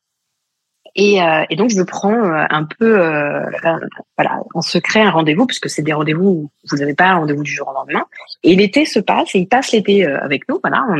Et, 0.96 1.22
euh, 1.22 1.44
et, 1.50 1.56
donc 1.56 1.70
je 1.70 1.82
prends 1.82 2.12
euh, 2.12 2.44
un 2.50 2.64
peu, 2.64 3.00
euh, 3.00 3.44
voilà, 4.16 4.40
en 4.54 4.62
secret 4.62 5.02
un 5.02 5.10
rendez-vous 5.10 5.46
puisque 5.46 5.70
c'est 5.70 5.82
des 5.82 5.92
rendez-vous 5.92 6.28
où 6.28 6.50
vous 6.68 6.76
n'avez 6.78 6.94
pas 6.94 7.10
un 7.10 7.18
rendez-vous 7.18 7.44
du 7.44 7.52
jour 7.52 7.68
au 7.68 7.72
lendemain. 7.72 8.04
Et 8.42 8.56
l'été 8.56 8.84
se 8.86 8.98
passe 8.98 9.34
et 9.34 9.38
il 9.38 9.46
passe 9.46 9.70
l'été 9.70 10.04
avec 10.04 10.48
nous. 10.48 10.58
Voilà, 10.62 10.84
on 10.88 10.96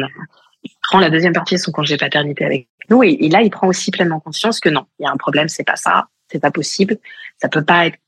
il 0.63 0.71
prend 0.83 0.99
la 0.99 1.11
deuxième 1.11 1.33
partie 1.33 1.55
de 1.55 1.61
son 1.61 1.73
congé 1.73 1.97
paternité 1.97 2.45
avec 2.45 2.69
nous 2.91 3.03
et, 3.03 3.17
et, 3.21 3.31
là 3.31 3.41
il 3.41 3.51
prend 3.51 3.67
aussi 3.67 3.91
pleinement 3.91 4.21
conscience 4.21 4.61
que 4.61 4.69
non, 4.69 4.85
il 4.99 5.05
y 5.05 5.07
a 5.07 5.11
un 5.11 5.17
problème, 5.17 5.49
c'est 5.49 5.65
pas 5.65 5.77
ça, 5.77 6.09
c'est 6.31 6.39
pas 6.39 6.51
possible, 6.51 6.99
ça 7.39 7.49
peut 7.49 7.65
pas 7.65 7.87
être 7.87 7.99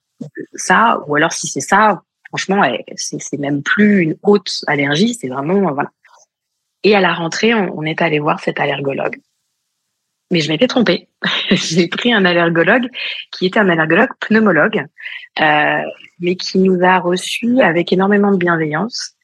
ça. 0.55 1.01
Ou 1.07 1.17
alors 1.17 1.33
si 1.33 1.49
c'est 1.49 1.61
ça, 1.61 2.03
franchement, 2.29 2.63
c'est 2.97 3.39
même 3.39 3.63
plus 3.63 4.03
une 4.03 4.17
haute 4.23 4.63
allergie, 4.67 5.15
c'est 5.15 5.29
vraiment 5.29 5.73
voilà, 5.73 5.91
et 6.85 6.97
à 6.97 7.01
la 7.01 7.13
rentrée, 7.13 7.55
on, 7.55 7.83
est 7.83 8.03
allé 8.03 8.19
voir 8.19 8.41
cet 8.41 8.59
allergologue. 8.61 9.21
Mais 10.31 10.41
je 10.41 10.51
m'étais 10.51 10.67
trompée. 10.67 11.09
J'ai 11.51 11.89
pris 11.89 12.13
un 12.13 12.25
allergologue 12.25 12.89
qui 13.31 13.47
était 13.47 13.61
un 13.61 13.69
allergologue 13.69 14.11
pneumologue, 14.21 14.87
euh, 15.41 15.83
mais 16.21 16.37
qui 16.37 16.59
nous 16.59 16.83
a 16.83 16.99
reçus 16.99 17.61
avec 17.61 17.93
énormément 17.93 18.33
de 18.33 18.39
bienveillance 18.39 19.15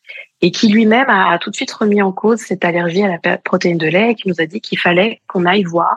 et 0.41 0.51
qui 0.51 0.69
lui-même 0.69 1.09
a, 1.09 1.37
tout 1.39 1.51
de 1.51 1.57
suite 1.57 1.73
remis 1.73 2.03
en 2.03 2.13
cause 2.13 2.39
cette 2.39 2.65
allergie 2.65 3.03
à 3.03 3.19
la 3.23 3.39
protéine 3.39 3.79
de 3.79 3.89
lait 3.89 4.13
et 4.13 4.15
qui 4.15 4.29
nous 4.29 4.41
a 4.41 4.47
dit 4.47 4.61
qu'il 4.61 4.79
fallait 4.79 5.21
qu'on 5.27 5.47
aille 5.47 5.65
voir 5.65 5.97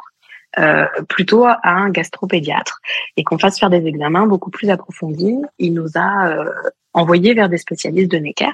euh, 0.59 0.85
plutôt 1.07 1.45
à 1.45 1.59
un 1.63 1.89
gastropédiatre 1.89 2.81
et 3.15 3.23
qu'on 3.23 3.37
fasse 3.37 3.59
faire 3.59 3.69
des 3.69 3.85
examens 3.85 4.25
beaucoup 4.25 4.49
plus 4.49 4.69
approfondis. 4.69 5.37
Il 5.59 5.73
nous 5.73 5.89
a 5.95 6.27
euh, 6.27 6.51
envoyés 6.93 7.33
vers 7.33 7.49
des 7.49 7.57
spécialistes 7.57 8.11
de 8.11 8.17
Necker. 8.17 8.51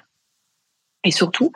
Et 1.04 1.12
surtout, 1.12 1.52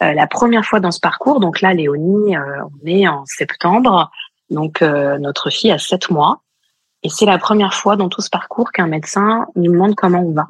la 0.00 0.26
première 0.26 0.64
fois 0.64 0.80
dans 0.80 0.90
ce 0.90 1.00
parcours, 1.00 1.40
donc 1.40 1.60
là, 1.60 1.72
Léonie, 1.72 2.36
on 2.36 2.86
est 2.86 3.08
en 3.08 3.24
septembre, 3.26 4.10
donc 4.50 4.82
notre 4.82 5.50
fille 5.50 5.72
a 5.72 5.78
sept 5.78 6.10
mois. 6.10 6.42
Et 7.02 7.08
c'est 7.08 7.26
la 7.26 7.38
première 7.38 7.74
fois 7.74 7.96
dans 7.96 8.08
tout 8.08 8.22
ce 8.22 8.30
parcours 8.30 8.72
qu'un 8.72 8.86
médecin 8.86 9.46
nous 9.56 9.72
demande 9.72 9.94
comment 9.94 10.20
on 10.20 10.32
va. 10.32 10.46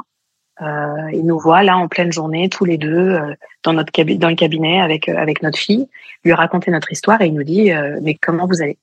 Euh, 0.62 1.10
il 1.12 1.26
nous 1.26 1.38
voit 1.38 1.64
là 1.64 1.76
en 1.76 1.88
pleine 1.88 2.12
journée, 2.12 2.48
tous 2.48 2.64
les 2.64 2.78
deux, 2.78 3.18
dans 3.64 3.72
notre 3.72 3.92
dans 4.16 4.28
le 4.28 4.36
cabinet 4.36 4.80
avec 4.80 5.08
avec 5.08 5.42
notre 5.42 5.58
fille, 5.58 5.88
lui 6.24 6.32
raconter 6.32 6.70
notre 6.70 6.92
histoire 6.92 7.20
et 7.20 7.26
il 7.26 7.34
nous 7.34 7.42
dit 7.42 7.70
mais 8.02 8.14
comment 8.14 8.46
vous 8.46 8.62
allez? 8.62 8.78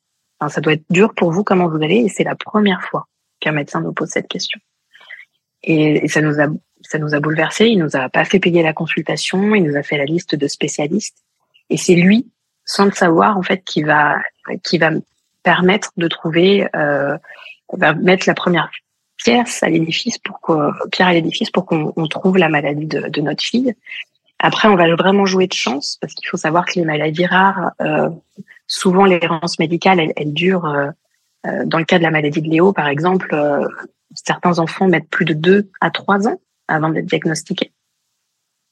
Ça 0.48 0.62
doit 0.62 0.74
être 0.74 0.86
dur 0.90 1.14
pour 1.14 1.32
vous 1.32 1.44
comment 1.44 1.68
vous 1.68 1.82
allez? 1.82 1.98
Et 1.98 2.10
c'est 2.10 2.24
la 2.24 2.36
première 2.36 2.82
fois 2.84 3.08
qu'un 3.40 3.52
médecin 3.52 3.82
nous 3.82 3.94
pose 3.94 4.10
cette 4.10 4.28
question. 4.28 4.60
Et, 5.64 6.08
ça 6.08 6.22
nous 6.22 6.40
a 6.40 6.48
ça 6.84 7.00
nous 7.00 7.14
a 7.14 7.20
bouleversé. 7.20 7.68
Il 7.68 7.80
nous 7.80 7.96
a 7.96 8.10
pas 8.10 8.26
fait 8.26 8.40
payer 8.40 8.64
la 8.64 8.74
consultation. 8.74 9.56
Il 9.56 9.64
nous 9.64 9.76
a 9.76 9.84
fait 9.84 9.98
la 9.98 10.06
liste 10.06 10.36
de 10.36 10.48
spécialistes. 10.48 11.18
Et 11.70 11.78
c'est 11.78 11.96
lui, 11.96 12.28
sans 12.66 12.86
le 12.86 12.92
savoir 12.92 13.38
en 13.38 13.44
fait, 13.44 13.64
qui 13.64 13.84
va 13.84 14.18
qui 14.64 14.78
va 14.78 14.92
permettre 15.44 15.92
de 15.98 16.08
trouver, 16.08 16.68
euh, 16.76 17.18
va 17.74 17.94
mettre 17.94 18.28
la 18.28 18.34
première 18.34 18.70
pierre 19.18 19.46
à 19.62 19.70
l'édifice 19.70 20.18
pour 20.18 20.42
que 20.42 20.88
pierre 20.90 21.08
à 21.08 21.14
l'édifice 21.14 21.52
pour 21.52 21.66
qu'on 21.66 22.08
trouve 22.08 22.38
la 22.38 22.50
maladie 22.50 22.88
de, 22.88 23.08
de, 23.08 23.22
notre 23.22 23.44
fille. 23.44 23.74
Après, 24.40 24.68
on 24.68 24.76
va 24.76 24.94
vraiment 24.96 25.26
jouer 25.26 25.48
de 25.48 25.54
chance 25.54 25.98
parce 26.02 26.14
qu'il 26.16 26.28
faut 26.28 26.38
savoir 26.38 26.66
que 26.66 26.74
les 26.76 26.86
maladies 26.86 27.28
rares, 27.28 27.72
euh, 27.82 28.10
souvent 28.66 29.06
l'errance 29.06 29.60
médicale, 29.60 30.00
elle, 30.00 30.14
elle 30.16 30.34
dure. 30.34 30.66
Euh, 30.66 30.90
euh, 31.48 31.64
dans 31.66 31.80
le 31.80 31.86
cas 31.86 31.98
de 31.98 32.04
la 32.04 32.12
maladie 32.12 32.42
de 32.42 32.50
Léo, 32.50 32.72
par 32.72 32.88
exemple, 32.88 33.30
euh, 33.34 33.68
certains 34.14 34.60
enfants 34.60 34.88
mettent 34.88 35.10
plus 35.10 35.26
de 35.26 35.34
deux 35.34 35.70
à 35.80 35.90
trois 35.90 36.28
ans 36.28 36.40
avant 36.76 36.90
d'être 36.90 37.06
diagnostiqués. 37.06 37.72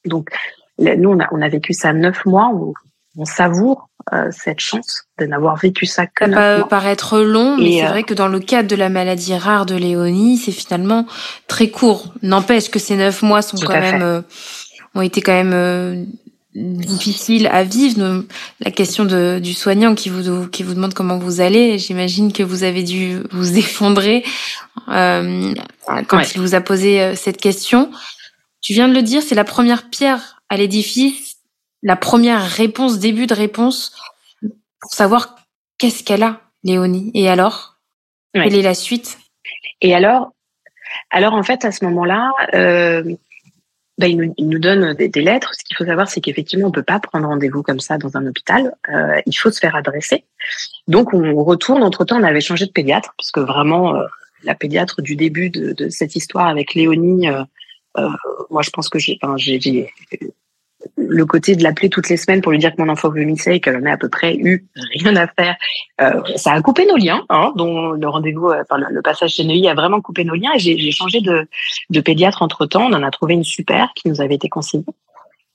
Donc, 0.05 0.29
nous, 0.77 1.09
on 1.09 1.19
a, 1.19 1.27
on 1.31 1.41
a 1.41 1.49
vécu 1.49 1.73
ça 1.73 1.93
neuf 1.93 2.25
mois. 2.25 2.49
On, 2.53 2.73
on 3.17 3.25
savoure 3.25 3.89
cette 4.31 4.59
chance 4.59 5.03
de 5.19 5.25
n'avoir 5.25 5.55
vécu 5.57 5.85
ça 5.85 6.07
que 6.07 6.31
ça 6.31 6.57
peut 6.57 6.67
paraître 6.67 7.19
long, 7.19 7.57
mais 7.57 7.79
c'est 7.79 7.87
vrai 7.87 8.03
que 8.03 8.13
dans 8.13 8.27
le 8.27 8.39
cadre 8.39 8.67
de 8.67 8.75
la 8.75 8.89
maladie 8.89 9.35
rare 9.35 9.65
de 9.65 9.75
Léonie, 9.75 10.37
c'est 10.37 10.51
finalement 10.51 11.05
très 11.47 11.69
court. 11.69 12.13
N'empêche 12.23 12.69
que 12.71 12.79
ces 12.79 12.95
neuf 12.95 13.21
mois 13.21 13.41
sont 13.41 13.57
quand 13.57 13.79
même 13.79 14.23
ont 14.95 15.01
été 15.01 15.21
quand 15.21 15.43
même 15.43 16.07
difficile 16.55 17.47
à 17.47 17.63
vivre. 17.63 18.23
La 18.59 18.71
question 18.71 19.05
de, 19.05 19.39
du 19.39 19.53
soignant 19.53 19.95
qui 19.95 20.09
vous 20.09 20.47
qui 20.47 20.63
vous 20.63 20.73
demande 20.73 20.93
comment 20.93 21.17
vous 21.17 21.41
allez, 21.41 21.77
j'imagine 21.77 22.33
que 22.33 22.43
vous 22.43 22.63
avez 22.63 22.83
dû 22.83 23.19
vous 23.31 23.57
effondrer 23.57 24.23
euh, 24.87 25.53
quand 26.07 26.21
il 26.35 26.41
vous 26.41 26.55
a 26.55 26.61
posé 26.61 27.01
euh, 27.01 27.15
cette 27.15 27.37
question. 27.37 27.91
Tu 28.61 28.73
viens 28.73 28.87
de 28.87 28.93
le 28.93 29.01
dire, 29.01 29.21
c'est 29.21 29.35
la 29.35 29.45
première 29.45 29.89
pierre 29.89 30.41
à 30.49 30.57
l'édifice, 30.57 31.37
la 31.83 31.95
première 31.95 32.45
réponse, 32.45 32.99
début 32.99 33.27
de 33.27 33.33
réponse 33.33 33.95
pour 34.81 34.93
savoir 34.93 35.35
qu'est-ce 35.77 36.03
qu'elle 36.03 36.23
a, 36.23 36.41
Léonie. 36.63 37.11
Et 37.13 37.29
alors, 37.29 37.77
quelle 38.33 38.55
est 38.55 38.61
la 38.61 38.73
suite? 38.73 39.17
Et 39.81 39.93
alors, 39.93 40.33
alors 41.09 41.33
en 41.33 41.43
fait 41.43 41.63
à 41.63 41.71
ce 41.71 41.85
moment-là. 41.85 42.31
Euh 42.53 43.03
il, 44.07 44.17
nous, 44.17 44.33
il, 44.37 44.49
nous, 44.49 44.59
donne 44.59 44.93
des, 44.93 45.09
des 45.09 45.21
lettres. 45.21 45.53
Ce 45.53 45.63
qu'il 45.63 45.75
faut 45.75 45.85
savoir, 45.85 46.09
c'est 46.09 46.21
qu'effectivement, 46.21 46.67
on 46.67 46.71
peut 46.71 46.83
pas 46.83 46.99
prendre 46.99 47.27
rendez-vous 47.27 47.63
comme 47.63 47.79
ça 47.79 47.97
dans 47.97 48.15
un 48.15 48.25
hôpital. 48.25 48.73
Euh, 48.89 49.19
il 49.25 49.33
faut 49.33 49.51
se 49.51 49.59
faire 49.59 49.75
adresser. 49.75 50.23
Donc, 50.87 51.13
on 51.13 51.43
retourne. 51.43 51.83
Entre-temps, 51.83 52.19
on 52.19 52.23
avait 52.23 52.41
changé 52.41 52.65
de 52.65 52.71
pédiatre, 52.71 53.13
parce 53.17 53.31
que 53.31 53.39
vraiment, 53.39 53.95
euh, 53.95 54.03
la 54.43 54.55
pédiatre 54.55 55.01
du 55.01 55.15
début 55.15 55.49
de, 55.49 55.73
de, 55.73 55.89
cette 55.89 56.15
histoire 56.15 56.47
avec 56.47 56.73
Léonie, 56.73 57.29
euh, 57.29 57.43
euh 57.97 58.09
moi, 58.49 58.61
je 58.61 58.69
pense 58.69 58.89
que 58.89 58.99
j'ai, 58.99 59.19
enfin, 59.21 59.35
j'ai, 59.37 59.91
le 60.95 61.25
côté 61.25 61.55
de 61.55 61.63
l'appeler 61.63 61.89
toutes 61.89 62.09
les 62.09 62.17
semaines 62.17 62.41
pour 62.41 62.51
lui 62.51 62.59
dire 62.59 62.75
que 62.75 62.81
mon 62.81 62.89
enfant 62.89 63.09
vomissait 63.09 63.57
et 63.57 63.59
qu'elle 63.59 63.77
en 63.77 63.85
a 63.85 63.93
à 63.93 63.97
peu 63.97 64.09
près 64.09 64.35
eu 64.35 64.65
rien 64.93 65.15
à 65.15 65.27
faire, 65.27 65.55
euh, 66.01 66.21
ça 66.35 66.53
a 66.53 66.61
coupé 66.61 66.85
nos 66.85 66.97
liens, 66.97 67.25
hein, 67.29 67.53
dont 67.55 67.91
le 67.91 68.07
rendez-vous, 68.07 68.49
euh, 68.49 68.61
enfin, 68.61 68.81
le 68.89 69.01
passage 69.01 69.31
chez 69.31 69.43
Neuilly 69.43 69.67
a 69.67 69.73
vraiment 69.73 70.01
coupé 70.01 70.23
nos 70.23 70.35
liens. 70.35 70.51
Et 70.55 70.59
j'ai 70.59 70.91
changé 70.91 71.21
de, 71.21 71.47
de 71.89 72.01
pédiatre 72.01 72.41
entre 72.41 72.65
temps. 72.65 72.85
On 72.85 72.93
en 72.93 73.03
a 73.03 73.11
trouvé 73.11 73.33
une 73.33 73.43
super 73.43 73.91
qui 73.95 74.07
nous 74.07 74.21
avait 74.21 74.35
été 74.35 74.49
conseillée. 74.49 74.85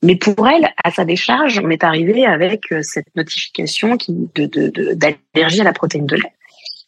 Mais 0.03 0.17
pour 0.17 0.47
elle, 0.47 0.69
à 0.83 0.91
sa 0.91 1.07
décharge, 1.07 1.61
on 1.65 1.71
est 1.71 1.83
arrivé 1.83 2.27
avec 2.27 2.71
euh, 2.73 2.81
cette 2.83 3.07
notification 3.17 3.97
d'allergie 4.37 5.61
à 5.61 5.65
la 5.65 5.73
protéine 5.73 6.07
de 6.07 6.17
lait. 6.17 6.33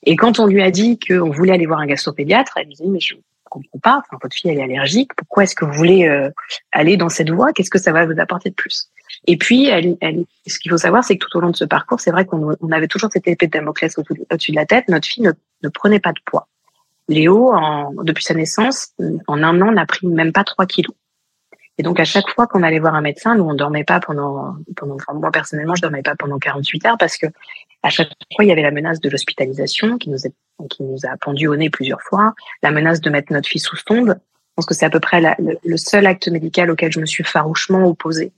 Et 0.04 0.16
quand 0.16 0.38
on 0.38 0.46
lui 0.46 0.62
a 0.62 0.70
dit 0.70 0.98
qu'on 0.98 1.30
voulait 1.30 1.52
aller 1.52 1.66
voir 1.66 1.80
un 1.80 1.86
gastropédiatre, 1.86 2.52
elle 2.56 2.68
me 2.68 2.74
dit 2.74 2.88
mais 2.88 3.00
je 3.00 3.14
comprends 3.60 3.78
pas. 3.78 3.98
Enfin, 3.98 4.18
votre 4.22 4.34
fille 4.34 4.50
elle 4.50 4.58
est 4.58 4.62
allergique. 4.62 5.10
Pourquoi 5.16 5.44
est-ce 5.44 5.54
que 5.54 5.64
vous 5.64 5.72
voulez 5.72 6.06
euh, 6.06 6.30
aller 6.72 6.96
dans 6.96 7.08
cette 7.08 7.30
voie? 7.30 7.52
Qu'est-ce 7.52 7.70
que 7.70 7.78
ça 7.78 7.92
va 7.92 8.06
vous 8.06 8.18
apporter 8.18 8.50
de 8.50 8.54
plus? 8.54 8.90
Et 9.26 9.36
puis, 9.36 9.70
ce 10.46 10.58
qu'il 10.58 10.70
faut 10.70 10.78
savoir, 10.78 11.02
c'est 11.02 11.16
que 11.16 11.26
tout 11.26 11.36
au 11.36 11.40
long 11.40 11.50
de 11.50 11.56
ce 11.56 11.64
parcours, 11.64 12.00
c'est 12.00 12.10
vrai 12.10 12.26
qu'on 12.26 12.54
on 12.60 12.72
avait 12.72 12.88
toujours 12.88 13.10
cette 13.12 13.26
épée 13.26 13.46
de 13.46 13.52
Damoclès 13.52 13.96
au-dessus 13.98 14.50
de 14.52 14.56
la 14.56 14.66
tête. 14.66 14.88
Notre 14.88 15.08
fille 15.08 15.28
ne, 15.62 15.68
prenait 15.68 16.00
pas 16.00 16.12
de 16.12 16.20
poids. 16.24 16.48
Léo, 17.08 17.52
depuis 18.02 18.24
sa 18.24 18.34
naissance, 18.34 18.92
en 19.26 19.42
un 19.42 19.60
an, 19.62 19.72
n'a 19.72 19.86
pris 19.86 20.06
même 20.06 20.32
pas 20.32 20.44
3 20.44 20.66
kilos. 20.66 20.94
Et 21.78 21.82
donc, 21.82 22.00
à 22.00 22.04
chaque 22.04 22.28
fois 22.30 22.46
qu'on 22.46 22.62
allait 22.62 22.78
voir 22.78 22.94
un 22.94 23.02
médecin, 23.02 23.34
nous, 23.34 23.44
on 23.44 23.54
dormait 23.54 23.84
pas 23.84 24.00
pendant, 24.00 24.56
pendant 24.76 24.96
moi, 25.14 25.30
personnellement, 25.30 25.74
je 25.74 25.82
dormais 25.82 26.02
pas 26.02 26.14
pendant 26.16 26.38
48 26.38 26.86
heures 26.86 26.98
parce 26.98 27.16
que 27.18 27.26
à 27.86 27.90
chaque 27.90 28.10
fois, 28.34 28.44
il 28.44 28.48
y 28.48 28.50
avait 28.50 28.62
la 28.62 28.72
menace 28.72 29.00
de 29.00 29.08
l'hospitalisation 29.08 29.96
qui 29.96 30.10
nous, 30.10 30.18
a 31.04 31.16
pendu 31.20 31.46
au 31.46 31.54
nez 31.54 31.70
plusieurs 31.70 32.02
fois, 32.02 32.34
la 32.64 32.72
menace 32.72 33.00
de 33.00 33.10
mettre 33.10 33.32
notre 33.32 33.48
fille 33.48 33.60
sous 33.60 33.76
sonde. 33.76 34.18
Je 34.18 34.52
pense 34.56 34.66
que 34.66 34.74
c'est 34.74 34.86
à 34.86 34.90
peu 34.90 34.98
près 34.98 35.20
le, 35.38 35.76
seul 35.76 36.04
acte 36.06 36.26
médical 36.26 36.68
auquel 36.68 36.90
je 36.90 36.98
me 36.98 37.06
suis 37.06 37.22
farouchement 37.22 37.86
opposée 37.86 38.32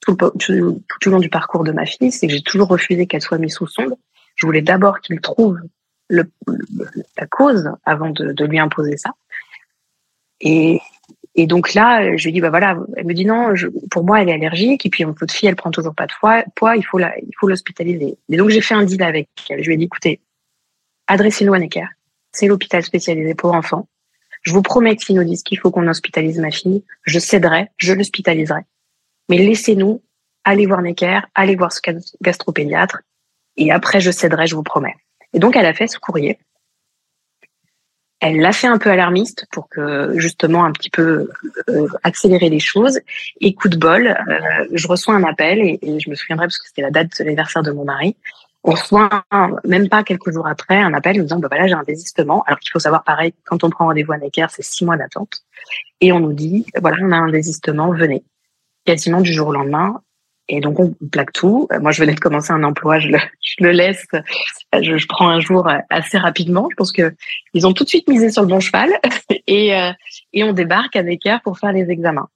tout, 0.00 0.16
au 0.24 1.10
long 1.10 1.20
du 1.20 1.28
parcours 1.28 1.62
de 1.62 1.70
ma 1.70 1.86
fille, 1.86 2.10
c'est 2.10 2.26
que 2.26 2.32
j'ai 2.32 2.42
toujours 2.42 2.66
refusé 2.66 3.06
qu'elle 3.06 3.22
soit 3.22 3.38
mise 3.38 3.54
sous 3.54 3.68
sonde. 3.68 3.94
Je 4.34 4.46
voulais 4.46 4.62
d'abord 4.62 5.00
qu'il 5.00 5.20
trouve 5.20 5.60
le, 6.08 6.24
la 7.16 7.26
cause 7.26 7.70
avant 7.84 8.10
de, 8.10 8.44
lui 8.46 8.58
imposer 8.58 8.96
ça. 8.96 9.10
Et 11.40 11.46
donc 11.46 11.72
là, 11.72 12.16
je 12.16 12.24
lui 12.24 12.32
dis 12.32 12.40
bah 12.40 12.50
voilà, 12.50 12.76
elle 12.96 13.06
me 13.06 13.14
dit 13.14 13.24
non, 13.24 13.54
pour 13.92 14.02
moi 14.02 14.20
elle 14.20 14.28
est 14.28 14.34
allergique 14.34 14.84
et 14.84 14.90
puis 14.90 15.04
votre 15.04 15.32
fille 15.32 15.48
elle 15.48 15.54
prend 15.54 15.70
toujours 15.70 15.94
pas 15.94 16.08
de 16.08 16.12
poids, 16.18 16.42
poids 16.56 16.76
il 16.76 16.82
faut 16.84 16.98
il 16.98 17.32
faut 17.38 17.46
l'hospitaliser. 17.46 18.18
Et 18.28 18.36
donc 18.36 18.50
j'ai 18.50 18.60
fait 18.60 18.74
un 18.74 18.82
deal 18.82 19.00
avec 19.04 19.28
elle. 19.48 19.62
Je 19.62 19.68
lui 19.68 19.74
ai 19.74 19.76
dit 19.76 19.84
écoutez, 19.84 20.20
adressez-nous 21.06 21.54
à 21.54 21.60
Necker, 21.60 21.86
c'est 22.32 22.48
l'hôpital 22.48 22.82
spécialisé 22.82 23.36
pour 23.36 23.54
enfants. 23.54 23.86
Je 24.42 24.52
vous 24.52 24.62
promets 24.62 24.96
que 24.96 25.04
s'ils 25.04 25.14
nous 25.14 25.22
disent 25.22 25.44
qu'il 25.44 25.60
faut 25.60 25.70
qu'on 25.70 25.86
hospitalise 25.86 26.40
ma 26.40 26.50
fille, 26.50 26.82
je 27.04 27.20
céderai, 27.20 27.68
je 27.76 27.92
l'hospitaliserai. 27.92 28.62
Mais 29.28 29.38
laissez-nous 29.38 30.02
aller 30.42 30.66
voir 30.66 30.82
Necker, 30.82 31.20
aller 31.36 31.54
voir 31.54 31.72
ce 31.72 31.80
gastropédiatre 32.20 33.02
et 33.56 33.70
après 33.70 34.00
je 34.00 34.10
céderai, 34.10 34.48
je 34.48 34.56
vous 34.56 34.64
promets. 34.64 34.96
Et 35.32 35.38
donc 35.38 35.54
elle 35.54 35.66
a 35.66 35.72
fait 35.72 35.86
ce 35.86 36.00
courrier. 36.00 36.40
Elle 38.20 38.40
l'a 38.40 38.52
fait 38.52 38.66
un 38.66 38.78
peu 38.78 38.90
alarmiste 38.90 39.46
pour 39.52 39.68
que 39.68 40.18
justement 40.18 40.64
un 40.64 40.72
petit 40.72 40.90
peu 40.90 41.30
euh, 41.68 41.86
accélérer 42.02 42.48
les 42.48 42.58
choses. 42.58 43.00
Et 43.40 43.54
coup 43.54 43.68
de 43.68 43.76
bol, 43.76 44.08
euh, 44.08 44.66
je 44.72 44.88
reçois 44.88 45.14
un 45.14 45.22
appel 45.22 45.60
et, 45.60 45.78
je 45.82 46.10
me 46.10 46.14
souviendrai 46.14 46.46
parce 46.46 46.58
que 46.58 46.66
c'était 46.66 46.82
la 46.82 46.90
date 46.90 47.18
de 47.18 47.24
l'anniversaire 47.24 47.62
de 47.62 47.70
mon 47.70 47.84
mari. 47.84 48.16
On 48.64 48.72
reçoit 48.72 49.24
même 49.64 49.88
pas 49.88 50.02
quelques 50.02 50.32
jours 50.32 50.48
après 50.48 50.76
un 50.76 50.92
appel 50.92 51.16
nous 51.16 51.22
disant 51.22 51.38
bah 51.38 51.46
voilà 51.48 51.68
j'ai 51.68 51.74
un 51.74 51.84
désistement. 51.84 52.42
Alors 52.46 52.58
qu'il 52.58 52.70
faut 52.72 52.80
savoir 52.80 53.04
pareil 53.04 53.32
quand 53.44 53.62
on 53.62 53.70
prend 53.70 53.86
rendez-vous 53.86 54.12
à 54.12 54.18
Necker 54.18 54.46
c'est 54.50 54.64
six 54.64 54.84
mois 54.84 54.96
d'attente 54.96 55.42
et 56.00 56.12
on 56.12 56.18
nous 56.18 56.32
dit 56.32 56.66
voilà 56.80 56.96
on 57.00 57.12
a 57.12 57.16
un 57.16 57.30
désistement 57.30 57.92
venez 57.92 58.24
quasiment 58.84 59.20
du 59.20 59.32
jour 59.32 59.48
au 59.48 59.52
lendemain 59.52 60.02
et 60.48 60.60
donc, 60.60 60.80
on 60.80 60.94
plaque 61.10 61.32
tout. 61.32 61.68
Moi, 61.80 61.92
je 61.92 62.00
venais 62.00 62.14
de 62.14 62.20
commencer 62.20 62.52
un 62.52 62.62
emploi, 62.62 62.98
je 62.98 63.08
le, 63.08 63.18
je 63.40 63.64
le 63.64 63.70
laisse, 63.70 64.06
je, 64.72 64.96
je, 64.96 65.06
prends 65.06 65.28
un 65.28 65.40
jour 65.40 65.68
assez 65.90 66.16
rapidement. 66.16 66.68
Je 66.70 66.76
pense 66.76 66.92
que 66.92 67.14
ils 67.52 67.66
ont 67.66 67.72
tout 67.72 67.84
de 67.84 67.88
suite 67.88 68.08
misé 68.08 68.30
sur 68.30 68.42
le 68.42 68.48
bon 68.48 68.60
cheval 68.60 68.90
et, 69.46 69.74
euh, 69.74 69.92
et 70.32 70.44
on 70.44 70.52
débarque 70.52 70.96
à 70.96 71.02
Necker 71.02 71.38
pour 71.44 71.58
faire 71.58 71.72
les 71.72 71.90
examens. 71.90 72.28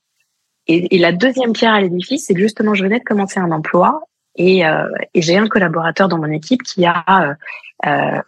Et, 0.66 0.94
et 0.94 0.98
la 0.98 1.12
deuxième 1.12 1.52
pierre 1.52 1.74
à 1.74 1.80
l'édifice, 1.80 2.26
c'est 2.26 2.34
que 2.34 2.40
justement, 2.40 2.74
je 2.74 2.84
venais 2.84 2.98
de 2.98 3.04
commencer 3.04 3.40
un 3.40 3.50
emploi 3.50 4.02
et, 4.36 4.66
euh, 4.66 4.88
et 5.14 5.22
j'ai 5.22 5.36
un 5.36 5.48
collaborateur 5.48 6.08
dans 6.08 6.18
mon 6.18 6.30
équipe 6.30 6.62
qui 6.62 6.84
a 6.84 7.04
euh, 7.08 7.34
euh 7.86 8.20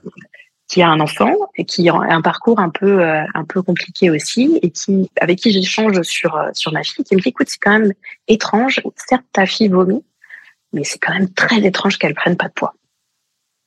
qui 0.69 0.83
a 0.83 0.89
un 0.89 1.01
enfant 1.01 1.35
et 1.57 1.65
qui 1.65 1.89
a 1.89 1.95
un 1.95 2.23
parcours 2.23 2.59
un 2.59 2.71
peu 2.71 3.03
euh, 3.03 3.23
un 3.35 3.45
peu 3.45 3.63
compliqué 3.63 4.11
aussi 4.11 4.59
et 4.63 4.71
qui 4.71 5.11
avec 5.21 5.39
qui 5.39 5.51
j'échange 5.53 6.01
sur 6.03 6.37
euh, 6.37 6.51
sur 6.55 6.73
ma 6.73 6.83
fille 6.83 7.05
qui 7.05 7.15
me 7.15 7.21
dit 7.21 7.29
écoute 7.29 7.49
c'est 7.51 7.61
quand 7.61 7.79
même 7.79 7.93
étrange. 8.29 8.81
Certes 8.97 9.25
ta 9.33 9.47
fille 9.47 9.69
vomit 9.69 10.05
mais 10.73 10.85
c'est 10.85 10.99
quand 10.99 11.13
même 11.13 11.33
très 11.33 11.65
étrange 11.65 11.99
qu'elle 11.99 12.15
prenne 12.15 12.37
pas 12.37 12.49
de 12.49 12.55
poids. 12.55 12.75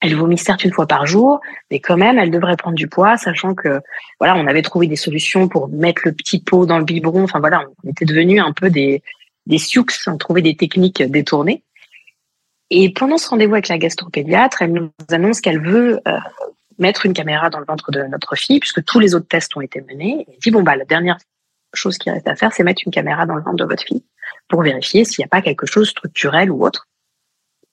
Elle 0.01 0.15
vomit 0.15 0.37
certes 0.37 0.63
une 0.63 0.73
fois 0.73 0.87
par 0.87 1.05
jour 1.05 1.39
mais 1.69 1.79
quand 1.79 1.97
même 1.97 2.17
elle 2.17 2.31
devrait 2.31 2.57
prendre 2.57 2.75
du 2.75 2.87
poids 2.87 3.17
sachant 3.17 3.53
que 3.53 3.79
voilà 4.19 4.35
on 4.35 4.47
avait 4.47 4.63
trouvé 4.63 4.87
des 4.87 4.95
solutions 4.95 5.47
pour 5.47 5.69
mettre 5.69 6.01
le 6.05 6.13
petit 6.13 6.39
pot 6.39 6.65
dans 6.65 6.79
le 6.79 6.85
biberon. 6.85 7.23
Enfin 7.23 7.39
voilà 7.39 7.63
on 7.83 7.89
était 7.89 8.05
devenus 8.05 8.41
un 8.41 8.53
peu 8.53 8.69
des 8.71 9.03
des 9.45 9.59
sioux 9.59 9.85
on 10.07 10.17
trouvait 10.17 10.41
des 10.41 10.55
techniques 10.55 11.03
détournées. 11.03 11.63
Et 12.69 12.91
pendant 12.91 13.17
ce 13.17 13.29
rendez-vous 13.29 13.53
avec 13.53 13.69
la 13.69 13.77
gastropédiatre, 13.77 14.61
elle 14.61 14.73
nous 14.73 14.89
annonce 15.09 15.39
qu'elle 15.39 15.61
veut 15.61 16.01
euh, 16.05 16.17
mettre 16.79 17.05
une 17.05 17.13
caméra 17.13 17.49
dans 17.49 17.59
le 17.59 17.65
ventre 17.65 17.91
de 17.91 18.03
notre 18.03 18.35
fille, 18.35 18.59
puisque 18.59 18.83
tous 18.83 18.99
les 18.99 19.15
autres 19.15 19.27
tests 19.27 19.55
ont 19.57 19.61
été 19.61 19.81
menés. 19.81 20.25
Elle 20.27 20.39
dit, 20.39 20.51
bon, 20.51 20.63
bah, 20.63 20.75
la 20.75 20.85
dernière 20.85 21.17
chose 21.73 21.97
qui 21.97 22.09
reste 22.09 22.27
à 22.27 22.35
faire, 22.35 22.53
c'est 22.53 22.63
mettre 22.63 22.81
une 22.85 22.91
caméra 22.91 23.25
dans 23.25 23.35
le 23.35 23.41
ventre 23.41 23.57
de 23.57 23.65
votre 23.65 23.83
fille 23.83 24.03
pour 24.47 24.61
vérifier 24.63 25.05
s'il 25.05 25.21
n'y 25.21 25.25
a 25.25 25.29
pas 25.29 25.41
quelque 25.41 25.65
chose 25.65 25.89
structurel 25.89 26.51
ou 26.51 26.65
autre. 26.65 26.87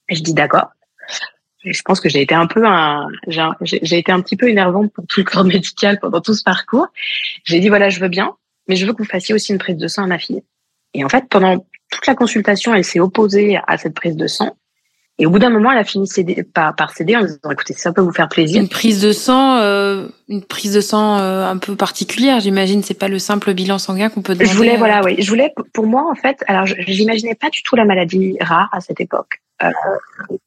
Et 0.09 0.15
je 0.15 0.23
dis, 0.23 0.35
d'accord. 0.35 0.71
Je 1.65 1.81
pense 1.83 2.01
que 2.01 2.11
j'ai 2.11 2.21
été 2.21 2.35
un 2.35 2.47
peu 2.47 2.67
un, 2.67 3.09
j'ai 3.27 3.99
été 3.99 4.13
un 4.13 4.21
petit 4.21 4.37
peu 4.37 4.49
énervante 4.49 4.93
pour 4.93 5.07
tout 5.07 5.21
le 5.21 5.25
corps 5.25 5.45
médical 5.45 5.99
pendant 5.99 6.21
tout 6.21 6.35
ce 6.35 6.43
parcours. 6.43 6.89
J'ai 7.45 7.61
dit, 7.61 7.69
voilà, 7.69 7.89
je 7.89 8.01
veux 8.01 8.09
bien, 8.09 8.37
mais 8.69 8.77
je 8.77 8.85
veux 8.85 8.93
que 8.93 9.03
vous 9.03 9.09
fassiez 9.09 9.35
aussi 9.35 9.53
une 9.53 9.59
prise 9.59 9.77
de 9.77 9.89
sang 9.89 10.05
à 10.05 10.07
ma 10.07 10.19
fille. 10.19 10.43
Et 10.93 11.05
en 11.05 11.09
fait, 11.09 11.27
pendant 11.29 11.67
toute 11.91 12.07
la 12.07 12.15
consultation, 12.15 12.75
elle 12.75 12.85
s'est 12.85 13.01
opposée 13.01 13.59
à 13.67 13.79
cette 13.79 13.95
prise 13.95 14.17
de 14.17 14.27
sang. 14.27 14.57
Et 15.19 15.27
au 15.27 15.31
bout 15.31 15.39
d'un 15.39 15.51
moment, 15.51 15.71
elle 15.71 15.79
a 15.79 15.85
fini 15.85 16.09
céder, 16.09 16.43
par, 16.43 16.75
par 16.75 16.93
céder 16.93 17.17
en 17.17 17.23
disant 17.23 17.51
écoutez, 17.51 17.75
ça 17.75 17.93
peut 17.93 18.01
vous 18.01 18.13
faire 18.13 18.29
plaisir. 18.29 18.61
Une 18.61 18.69
prise 18.69 19.01
de 19.01 19.13
sang, 19.13 19.59
euh, 19.59 20.09
une 20.29 20.43
prise 20.43 20.75
de 20.75 20.81
sang 20.81 21.19
euh, 21.19 21.49
un 21.49 21.57
peu 21.57 21.77
particulière, 21.77 22.41
j'imagine. 22.41 22.83
C'est 22.83 22.99
pas 22.99 23.09
le 23.09 23.21
simple 23.21 23.55
bilan 23.55 23.79
sanguin 23.79 24.09
qu'on 24.09 24.23
peut 24.23 24.35
demander. 24.35 24.51
Je 24.51 24.57
voulais, 24.57 24.77
voilà, 24.77 25.03
oui. 25.05 25.17
Je 25.21 25.29
voulais, 25.29 25.53
pour 25.73 25.87
moi, 25.87 26.11
en 26.11 26.17
fait, 26.17 26.43
alors 26.49 26.67
j'imaginais 26.67 27.37
pas 27.37 27.51
du 27.51 27.63
tout 27.63 27.77
la 27.77 27.85
maladie 27.85 28.37
rare 28.41 28.69
à 28.73 28.81
cette 28.81 29.01
époque. 29.01 29.41
Euh, 29.63 29.71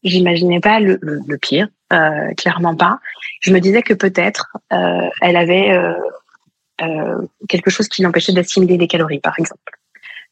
j'imaginais 0.04 0.60
pas 0.60 0.80
le, 0.80 1.00
le, 1.02 1.38
pire, 1.38 1.68
euh, 1.94 2.34
clairement 2.36 2.76
pas. 2.76 3.00
Je 3.42 3.54
me 3.54 3.60
disais 3.60 3.82
que 3.82 3.94
peut-être 3.94 4.58
euh, 4.74 5.10
elle 5.22 5.38
avait 5.38 5.80
quelque 7.50 7.72
chose 7.72 7.88
qui 7.88 8.04
l'empêchait 8.04 8.34
d'assimiler 8.34 8.78
les 8.78 8.88
calories, 8.88 9.20
par 9.20 9.34
exemple. 9.40 9.77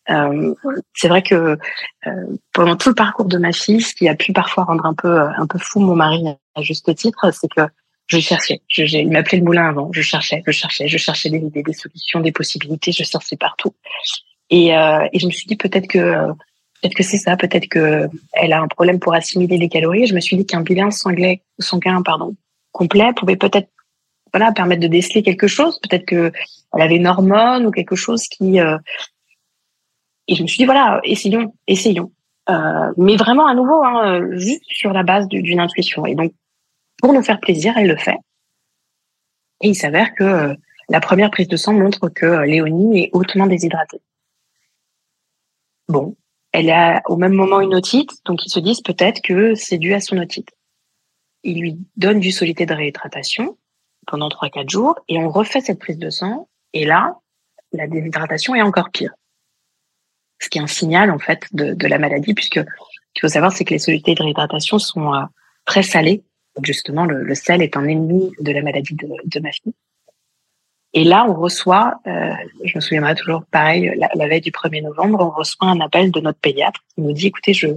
Euh, 0.10 0.54
c'est 0.94 1.08
vrai 1.08 1.24
que 1.24 1.58
euh, 2.08 2.38
pendant 2.54 2.76
tout 2.76 2.90
le 2.90 2.96
parcours 2.96 3.26
de 3.26 3.38
ma 3.38 3.52
fille, 3.52 3.82
ce 3.82 3.96
qui 3.96 4.08
a 4.08 4.16
pu 4.16 4.34
parfois 4.34 4.66
rendre 4.66 4.86
un 4.86 4.94
peu 4.94 5.20
euh, 5.20 5.30
un 5.38 5.48
peu 5.48 5.58
fou 5.58 5.80
mon 5.80 5.96
mari 5.96 6.24
à 6.56 6.62
juste 6.62 6.94
titre, 6.96 7.32
c'est 7.34 7.48
que 7.48 7.62
je 8.08 8.20
cherchais. 8.20 8.62
Je, 8.68 8.84
il 8.84 9.10
m'appelait 9.10 9.40
le 9.40 9.44
moulin 9.44 9.68
avant. 9.68 9.90
Je 9.92 10.02
cherchais, 10.02 10.44
je 10.46 10.52
cherchais, 10.52 10.88
je 10.88 10.98
cherchais 10.98 11.30
des 11.30 11.40
idées, 11.40 11.64
des 11.64 11.74
solutions, 11.74 12.20
des 12.20 12.32
possibilités. 12.32 12.92
Je 12.92 13.04
cherchais 13.04 13.36
partout. 13.36 13.74
Et, 14.52 14.78
euh, 14.78 15.08
et 15.12 15.20
je 15.20 15.26
me 15.26 15.32
suis 15.32 15.48
dit 15.48 15.56
peut-être 15.56 15.88
que 15.88 16.28
peut-être 16.82 16.94
que 16.94 17.04
c'est 17.04 17.18
ça. 17.18 17.36
Peut-être 17.36 17.68
que 17.68 18.08
elle 18.34 18.54
a 18.54 18.62
un 18.62 18.68
problème 18.68 19.00
pour 19.00 19.16
assimiler 19.16 19.58
les 19.58 19.70
calories. 19.70 20.06
je 20.06 20.14
me 20.14 20.20
suis 20.20 20.38
dit 20.38 20.46
qu'un 20.46 20.62
bilan 20.62 20.92
sanguin, 20.92 21.36
sanguin 21.58 22.04
pardon, 22.04 22.36
complet 22.72 23.12
pouvait 23.16 23.38
peut-être 23.38 23.70
voilà 24.32 24.52
permettre 24.52 24.82
de 24.82 24.88
déceler 24.88 25.24
quelque 25.24 25.48
chose. 25.48 25.80
Peut-être 25.80 26.06
que 26.06 26.32
elle 26.74 26.82
avait 26.82 26.98
une 26.98 27.08
hormone 27.08 27.66
ou 27.66 27.72
quelque 27.72 27.96
chose 27.96 28.28
qui 28.28 28.60
euh, 28.60 28.78
et 30.28 30.36
je 30.36 30.42
me 30.42 30.48
suis 30.48 30.58
dit, 30.58 30.66
voilà, 30.66 31.00
essayons, 31.04 31.54
essayons. 31.68 32.12
Euh, 32.50 32.94
mais 32.98 33.16
vraiment 33.16 33.48
à 33.48 33.54
nouveau, 33.54 33.84
hein, 33.84 34.30
juste 34.38 34.64
sur 34.68 34.92
la 34.94 35.04
base 35.04 35.28
d'une 35.28 35.60
intuition. 35.60 36.06
Et 36.06 36.16
donc, 36.16 36.34
pour 36.98 37.14
nous 37.14 37.24
faire 37.24 37.40
plaisir, 37.40 37.78
elle 37.78 37.88
le 37.88 37.98
fait. 37.98 38.18
Et 39.62 39.70
il 39.70 39.76
s'avère 39.76 40.14
que 40.14 40.24
euh, 40.24 40.56
la 40.90 41.00
première 41.00 41.32
prise 41.32 41.48
de 41.48 41.58
sang 41.58 41.74
montre 41.74 42.10
que 42.10 42.26
euh, 42.26 42.46
Léonie 42.46 43.04
est 43.04 43.10
hautement 43.14 43.48
déshydratée. 43.48 44.02
Bon, 45.88 46.16
elle 46.52 46.70
a 46.70 47.02
au 47.06 47.16
même 47.16 47.34
moment 47.34 47.62
une 47.62 47.76
otite, 47.76 48.12
donc 48.26 48.46
ils 48.46 48.50
se 48.50 48.60
disent 48.60 48.82
peut-être 48.82 49.22
que 49.22 49.56
c'est 49.56 49.78
dû 49.78 49.94
à 49.94 50.00
son 50.00 50.18
otite. 50.18 50.50
Ils 51.44 51.60
lui 51.60 51.78
donnent 51.96 52.20
du 52.20 52.32
solité 52.32 52.66
de 52.66 52.74
réhydratation 52.74 53.58
pendant 54.08 54.30
3-4 54.30 54.70
jours 54.70 54.96
et 55.08 55.20
on 55.20 55.30
refait 55.30 55.62
cette 55.62 55.80
prise 55.80 56.00
de 56.00 56.10
sang. 56.10 56.48
Et 56.74 56.86
là, 56.86 57.20
la 57.72 57.88
déshydratation 57.88 58.56
est 58.56 58.62
encore 58.62 58.90
pire 58.90 59.14
ce 60.40 60.50
qui 60.50 60.58
est 60.58 60.62
un 60.62 60.68
signal 60.68 61.12
en 61.12 61.20
fait 61.20 61.48
de, 61.54 61.74
de 61.74 61.88
la 61.88 62.00
maladie, 62.00 62.34
puisque 62.34 62.62
qu'il 63.14 63.22
faut 63.22 63.28
savoir, 63.28 63.52
c'est 63.52 63.66
que 63.66 63.74
les 63.74 63.80
solutés 63.80 64.16
de 64.16 64.22
réhydratation 64.22 64.80
sont 64.80 65.14
euh, 65.14 65.24
très 65.66 65.84
salées. 65.84 66.24
justement, 66.64 67.06
le, 67.06 67.24
le, 67.24 67.36
sel 67.36 67.62
est 67.62 67.78
un 67.78 67.88
ennemi 67.88 68.32
de 68.40 68.52
la 68.52 68.62
maladie 68.62 68.96
de, 68.96 69.08
de 69.26 69.40
ma 69.40 69.52
fille. 69.52 69.74
Et 70.96 71.04
là, 71.04 71.26
on 71.28 71.34
reçoit, 71.34 72.00
euh, 72.08 72.32
je 72.64 72.72
me 72.76 72.80
souviendrai 72.80 73.16
toujours 73.16 73.44
pareil, 73.52 73.94
la, 73.98 74.28
veille 74.28 74.40
du 74.40 74.52
1er 74.52 74.82
novembre, 74.82 75.20
on 75.20 75.30
reçoit 75.30 75.68
un 75.68 75.82
appel 75.82 76.10
de 76.10 76.22
notre 76.22 76.40
pédiatre 76.40 76.80
qui 76.96 77.02
nous 77.02 77.12
dit, 77.12 77.28
écoutez, 77.28 77.54
je, 77.54 77.68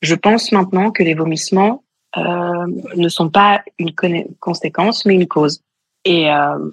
je 0.00 0.14
pense 0.14 0.50
maintenant 0.50 0.90
que 0.90 1.02
les 1.02 1.12
vomissements 1.12 1.84
euh, 2.16 2.66
ne 2.96 3.08
sont 3.10 3.28
pas 3.28 3.62
une 3.78 3.92
conséquence, 4.40 5.04
mais 5.04 5.14
une 5.14 5.28
cause. 5.28 5.62
Et, 6.06 6.30
euh, 6.32 6.70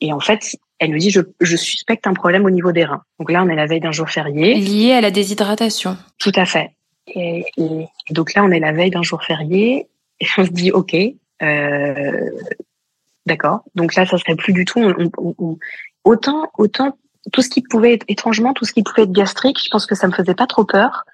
et 0.00 0.12
en 0.12 0.18
fait, 0.18 0.56
elle 0.78 0.90
nous 0.90 0.98
dit 0.98 1.10
je, 1.10 1.20
je, 1.40 1.56
suspecte 1.56 2.06
un 2.06 2.14
problème 2.14 2.44
au 2.44 2.50
niveau 2.50 2.72
des 2.72 2.84
reins. 2.84 3.02
Donc 3.18 3.30
là, 3.30 3.42
on 3.42 3.48
est 3.48 3.54
la 3.54 3.66
veille 3.66 3.80
d'un 3.80 3.92
jour 3.92 4.10
férié. 4.10 4.54
Lié 4.54 4.92
à 4.92 5.00
la 5.00 5.10
déshydratation. 5.10 5.96
Tout 6.18 6.32
à 6.34 6.44
fait. 6.44 6.72
Et, 7.06 7.44
donc 8.10 8.34
là, 8.34 8.44
on 8.44 8.50
est 8.50 8.60
la 8.60 8.72
veille 8.72 8.90
d'un 8.90 9.02
jour 9.02 9.22
férié 9.22 9.88
et 10.20 10.26
on 10.38 10.44
se 10.44 10.50
dit 10.50 10.72
ok, 10.72 10.96
euh, 11.42 12.30
d'accord. 13.26 13.62
Donc 13.74 13.94
là, 13.94 14.06
ça 14.06 14.18
serait 14.18 14.36
plus 14.36 14.52
du 14.52 14.64
tout. 14.64 14.82
autant, 16.04 16.50
autant 16.58 16.98
tout 17.32 17.42
ce 17.42 17.48
qui 17.48 17.62
pouvait 17.62 17.94
être 17.94 18.04
étrangement, 18.08 18.52
tout 18.52 18.64
ce 18.64 18.72
qui 18.72 18.82
pouvait 18.82 19.02
être 19.02 19.12
gastrique, 19.12 19.58
je 19.62 19.68
pense 19.70 19.86
que 19.86 19.94
ça 19.94 20.06
me 20.08 20.12
faisait 20.12 20.34
pas 20.34 20.46
trop 20.46 20.64
peur. 20.64 21.04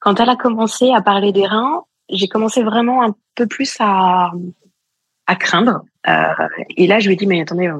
Quand 0.00 0.18
elle 0.20 0.28
a 0.28 0.36
commencé 0.36 0.90
à 0.90 1.00
parler 1.00 1.32
des 1.32 1.46
reins, 1.46 1.84
j'ai 2.10 2.28
commencé 2.28 2.62
vraiment 2.62 3.02
un 3.02 3.14
peu 3.34 3.46
plus 3.46 3.76
à 3.80 4.32
à 5.26 5.36
craindre. 5.36 5.82
Euh, 6.06 6.48
et 6.76 6.86
là, 6.86 6.98
je 6.98 7.06
lui 7.06 7.14
ai 7.14 7.16
dit, 7.16 7.26
mais 7.26 7.40
attendez, 7.40 7.70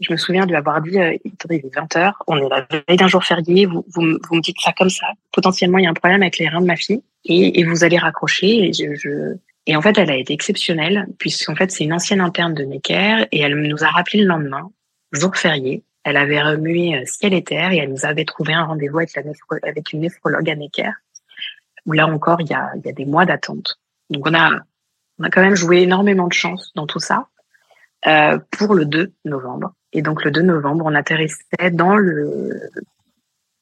je 0.00 0.12
me 0.12 0.16
souviens 0.16 0.44
de 0.46 0.50
lui 0.50 0.56
avoir 0.56 0.80
dit, 0.80 0.98
euh, 0.98 1.16
attendez, 1.34 1.60
il 1.62 1.66
est 1.66 1.74
20 1.74 1.96
h 1.96 2.12
on 2.26 2.36
est 2.38 2.48
la 2.48 2.66
veille 2.70 2.96
d'un 2.96 3.08
jour 3.08 3.22
férié, 3.22 3.66
vous, 3.66 3.84
vous, 3.94 4.18
vous, 4.28 4.34
me 4.36 4.40
dites 4.40 4.56
ça 4.60 4.72
comme 4.72 4.88
ça. 4.88 5.06
Potentiellement, 5.32 5.78
il 5.78 5.84
y 5.84 5.86
a 5.86 5.90
un 5.90 5.94
problème 5.94 6.22
avec 6.22 6.38
les 6.38 6.48
reins 6.48 6.62
de 6.62 6.66
ma 6.66 6.76
fille 6.76 7.02
et, 7.24 7.60
et 7.60 7.64
vous 7.64 7.84
allez 7.84 7.98
raccrocher. 7.98 8.68
Et, 8.68 8.72
je, 8.72 8.94
je... 8.94 9.36
et 9.66 9.76
en 9.76 9.82
fait, 9.82 9.98
elle 9.98 10.10
a 10.10 10.16
été 10.16 10.32
exceptionnelle 10.32 11.06
puisqu'en 11.18 11.54
fait, 11.54 11.70
c'est 11.70 11.84
une 11.84 11.92
ancienne 11.92 12.20
interne 12.20 12.54
de 12.54 12.64
Necker 12.64 13.26
et 13.30 13.40
elle 13.40 13.60
nous 13.60 13.84
a 13.84 13.88
rappelé 13.88 14.20
le 14.20 14.26
lendemain, 14.26 14.70
jour 15.12 15.36
férié. 15.36 15.82
Elle 16.02 16.16
avait 16.16 16.40
remué 16.40 16.96
euh, 16.96 17.02
ciel 17.04 17.34
et 17.34 17.44
terre 17.44 17.72
et 17.72 17.76
elle 17.76 17.90
nous 17.90 18.06
avait 18.06 18.24
trouvé 18.24 18.54
un 18.54 18.64
rendez-vous 18.64 18.98
avec, 18.98 19.14
la 19.14 19.22
avec 19.68 19.92
une 19.92 20.00
néphrologue 20.00 20.48
à 20.48 20.54
Necker 20.54 20.92
où 21.86 21.92
là 21.92 22.06
encore, 22.06 22.40
il 22.40 22.48
y 22.48 22.54
a, 22.54 22.70
il 22.76 22.86
y 22.86 22.88
a 22.88 22.92
des 22.92 23.04
mois 23.04 23.26
d'attente. 23.26 23.78
Donc, 24.10 24.26
on 24.26 24.34
a 24.34 24.50
on 25.20 25.24
a 25.24 25.30
quand 25.30 25.42
même 25.42 25.54
joué 25.54 25.82
énormément 25.82 26.26
de 26.26 26.32
chance 26.32 26.72
dans 26.74 26.86
tout 26.86 26.98
ça 26.98 27.28
euh, 28.06 28.38
pour 28.50 28.74
le 28.74 28.86
2 28.86 29.12
novembre. 29.26 29.74
Et 29.92 30.02
donc 30.02 30.24
le 30.24 30.30
2 30.30 30.42
novembre, 30.42 30.84
on 30.86 30.94
atterrissait 30.94 31.70
dans 31.72 31.96
le 31.96 32.70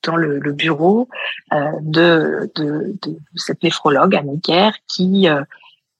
dans 0.04 0.14
le, 0.14 0.38
le 0.38 0.52
bureau 0.52 1.08
euh, 1.52 1.72
de, 1.80 2.50
de, 2.54 2.96
de, 3.02 3.18
cette 3.34 3.62
néphrologue, 3.64 4.14
Anne 4.14 4.40
qui, 4.86 5.28
euh, 5.28 5.42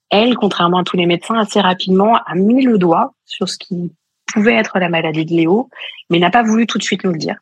elle, 0.09 0.35
contrairement 0.35 0.79
à 0.79 0.83
tous 0.83 0.95
les 0.95 1.05
médecins, 1.05 1.37
assez 1.37 1.59
rapidement 1.59 2.15
a 2.15 2.33
mis 2.33 2.63
le 2.63 2.77
doigt 2.77 3.13
sur 3.25 3.49
ce 3.49 3.57
qui 3.57 3.93
pouvait 4.25 4.55
être 4.55 4.79
la 4.79 4.89
maladie 4.89 5.25
de 5.25 5.33
Léo, 5.33 5.69
mais 6.09 6.19
n'a 6.19 6.31
pas 6.31 6.43
voulu 6.43 6.65
tout 6.65 6.77
de 6.77 6.83
suite 6.83 7.03
nous 7.03 7.11
le 7.11 7.17
dire. 7.17 7.37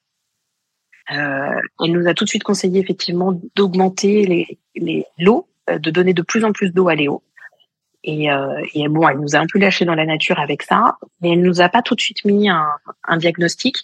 Euh, 1.12 1.62
elle 1.86 1.92
nous 1.92 2.08
a 2.08 2.14
tout 2.14 2.26
de 2.26 2.30
suite 2.30 2.44
conseillé 2.44 2.82
effectivement 2.82 3.40
d'augmenter 3.56 4.26
les, 4.26 4.60
les 4.76 5.06
l'eau, 5.18 5.48
euh, 5.70 5.78
de 5.78 5.90
donner 5.90 6.14
de 6.14 6.22
plus 6.22 6.44
en 6.44 6.52
plus 6.52 6.72
d'eau 6.72 6.90
à 6.90 6.96
Léo. 6.96 7.22
Et, 8.10 8.32
euh, 8.32 8.66
et, 8.74 8.88
bon, 8.88 9.06
elle 9.06 9.20
nous 9.20 9.36
a 9.36 9.40
un 9.40 9.46
peu 9.52 9.60
lâché 9.60 9.84
dans 9.84 9.94
la 9.94 10.06
nature 10.06 10.40
avec 10.40 10.64
ça, 10.64 10.98
mais 11.20 11.34
elle 11.34 11.42
nous 11.42 11.60
a 11.60 11.68
pas 11.68 11.82
tout 11.82 11.94
de 11.94 12.00
suite 12.00 12.24
mis 12.24 12.50
un, 12.50 12.70
un 13.04 13.18
diagnostic 13.18 13.84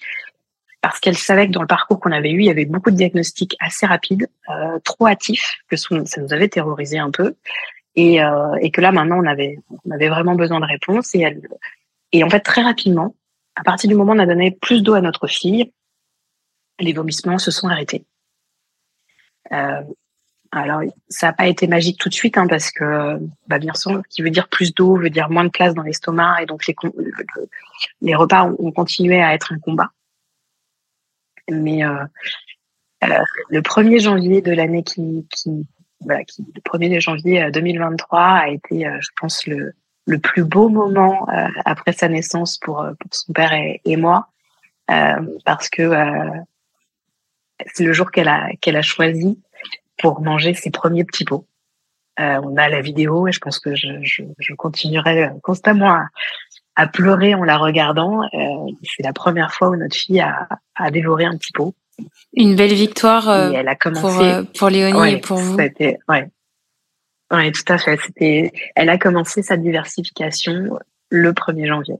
parce 0.80 1.02
qu'elle 1.02 1.18
savait 1.18 1.48
que 1.48 1.52
dans 1.52 1.62
le 1.62 1.68
parcours 1.68 2.00
qu'on 2.00 2.14
avait 2.14 2.32
eu, 2.32 2.40
il 2.40 2.46
y 2.46 2.50
avait 2.50 2.64
beaucoup 2.64 2.90
de 2.90 2.96
diagnostics 2.96 3.58
assez 3.60 3.86
rapides, 3.86 4.30
euh, 4.50 4.80
trop 4.86 5.08
hâtifs, 5.08 5.58
que 5.68 5.76
ça 5.76 5.94
nous 5.94 6.34
avait 6.34 6.48
terrorisé 6.48 7.00
un 7.00 7.12
peu, 7.12 7.36
et, 7.96 8.24
euh, 8.24 8.56
et 8.62 8.72
que 8.72 8.80
là 8.80 8.94
maintenant 8.94 9.20
on 9.22 9.26
avait, 9.26 9.60
on 9.86 9.92
avait 9.92 10.08
vraiment 10.08 10.36
besoin 10.36 10.62
de 10.62 10.66
réponses. 10.66 11.14
Et, 11.16 11.20
elle, 11.20 11.42
et 12.14 12.24
en 12.24 12.30
fait 12.30 12.40
très 12.40 12.62
rapidement, 12.62 13.16
à 13.56 13.64
partir 13.64 13.90
du 13.90 13.96
moment 13.96 14.14
où 14.14 14.16
on 14.16 14.20
a 14.20 14.26
donné 14.26 14.52
plus 14.52 14.84
d'eau 14.84 14.94
à 14.94 15.02
notre 15.02 15.28
fille, 15.28 15.70
les 16.80 16.94
vomissements 16.94 17.40
se 17.40 17.52
sont 17.52 17.68
arrêtés. 17.68 18.06
Euh, 19.52 19.82
alors, 20.56 20.82
ça 21.10 21.28
n'a 21.28 21.34
pas 21.34 21.48
été 21.48 21.68
magique 21.68 22.00
tout 22.00 22.10
de 22.10 22.14
suite, 22.14 22.38
hein, 22.38 22.46
parce 22.48 22.70
que, 22.72 23.18
bah, 23.48 23.58
bien 23.58 23.74
sûr, 23.74 24.04
qui 24.08 24.22
veut 24.22 24.30
dire 24.30 24.48
plus 24.48 24.74
d'eau, 24.74 24.96
veut 24.98 25.10
dire 25.10 25.30
moins 25.32 25.46
de 25.46 25.50
place 25.50 25.74
dans 25.74 25.82
l'estomac, 25.82 26.44
et 26.44 26.46
donc 26.46 26.68
les, 26.68 28.16
repas 28.16 28.44
ont, 28.44 28.72
continué 28.72 29.22
à 29.22 29.34
être 29.34 29.52
un 29.52 29.58
combat. 29.58 29.90
Mais 31.50 31.84
euh, 31.84 32.06
euh, 33.04 33.20
le 33.50 33.62
1er 33.62 34.00
janvier 34.00 34.42
de 34.42 34.52
l'année 34.52 34.84
qui, 34.84 35.28
qui, 35.32 35.68
voilà, 36.02 36.24
qui, 36.24 36.46
le 36.54 36.62
1er 36.62 37.02
janvier 37.02 37.50
2023 37.52 38.20
euh, 38.20 38.24
a 38.24 38.50
été, 38.50 38.88
je 39.00 39.10
pense, 39.20 39.48
le, 39.48 39.74
plus 40.22 40.44
beau 40.44 40.70
moment 40.70 41.26
après 41.66 41.94
sa 41.94 42.10
naissance 42.10 42.60
pour, 42.60 42.86
pour 43.00 43.16
son 43.16 43.34
père 43.34 43.54
et, 43.54 43.82
et 43.86 43.98
moi, 43.98 44.28
parce 45.46 45.70
que 45.70 45.92
c'est 47.74 47.86
le 47.86 47.94
jour 47.94 48.12
qu'elle 48.12 48.28
a 48.28 48.50
qu'elle 48.60 48.76
a 48.76 48.82
choisi 48.82 49.40
pour 49.98 50.22
manger 50.22 50.54
ses 50.54 50.72
premiers 50.72 51.04
petits 51.04 51.26
pots. 51.26 51.48
Euh, 52.20 52.40
on 52.44 52.58
a 52.58 52.70
la 52.70 52.82
vidéo 52.82 53.28
et 53.28 53.32
je 53.32 53.40
pense 53.40 53.60
que 53.60 53.76
je, 53.76 53.88
je, 54.02 54.24
je 54.38 54.54
continuerai 54.54 55.30
constamment 55.42 55.90
à, 55.90 56.06
à, 56.76 56.88
pleurer 56.88 57.34
en 57.34 57.44
la 57.44 57.58
regardant. 57.58 58.22
Euh, 58.22 58.72
c'est 58.84 59.04
la 59.04 59.14
première 59.14 59.54
fois 59.54 59.70
où 59.70 59.76
notre 59.76 59.96
fille 59.96 60.22
a, 60.22 60.48
a 60.76 60.92
dévoré 60.92 61.26
un 61.26 61.38
petit 61.38 61.52
pot. 61.52 61.74
Une 62.34 62.56
belle 62.56 62.74
victoire 62.74 63.30
euh, 63.30 63.52
elle 63.54 63.68
a 63.68 63.76
commencé, 63.76 64.02
pour, 64.02 64.22
euh, 64.22 64.44
pour 64.58 64.70
Léonie 64.70 65.14
et 65.14 65.18
pour 65.18 65.38
vous. 65.38 65.58
C'était, 65.58 65.98
ouais. 66.08 66.30
Tout 67.30 67.74
à 67.74 67.78
fait. 67.78 67.98
C'était, 68.06 68.52
elle 68.76 68.90
a 68.90 68.98
commencé 68.98 69.42
sa 69.42 69.58
diversification 69.58 70.78
le 71.10 71.32
1er 71.32 71.68
janvier. 71.68 71.96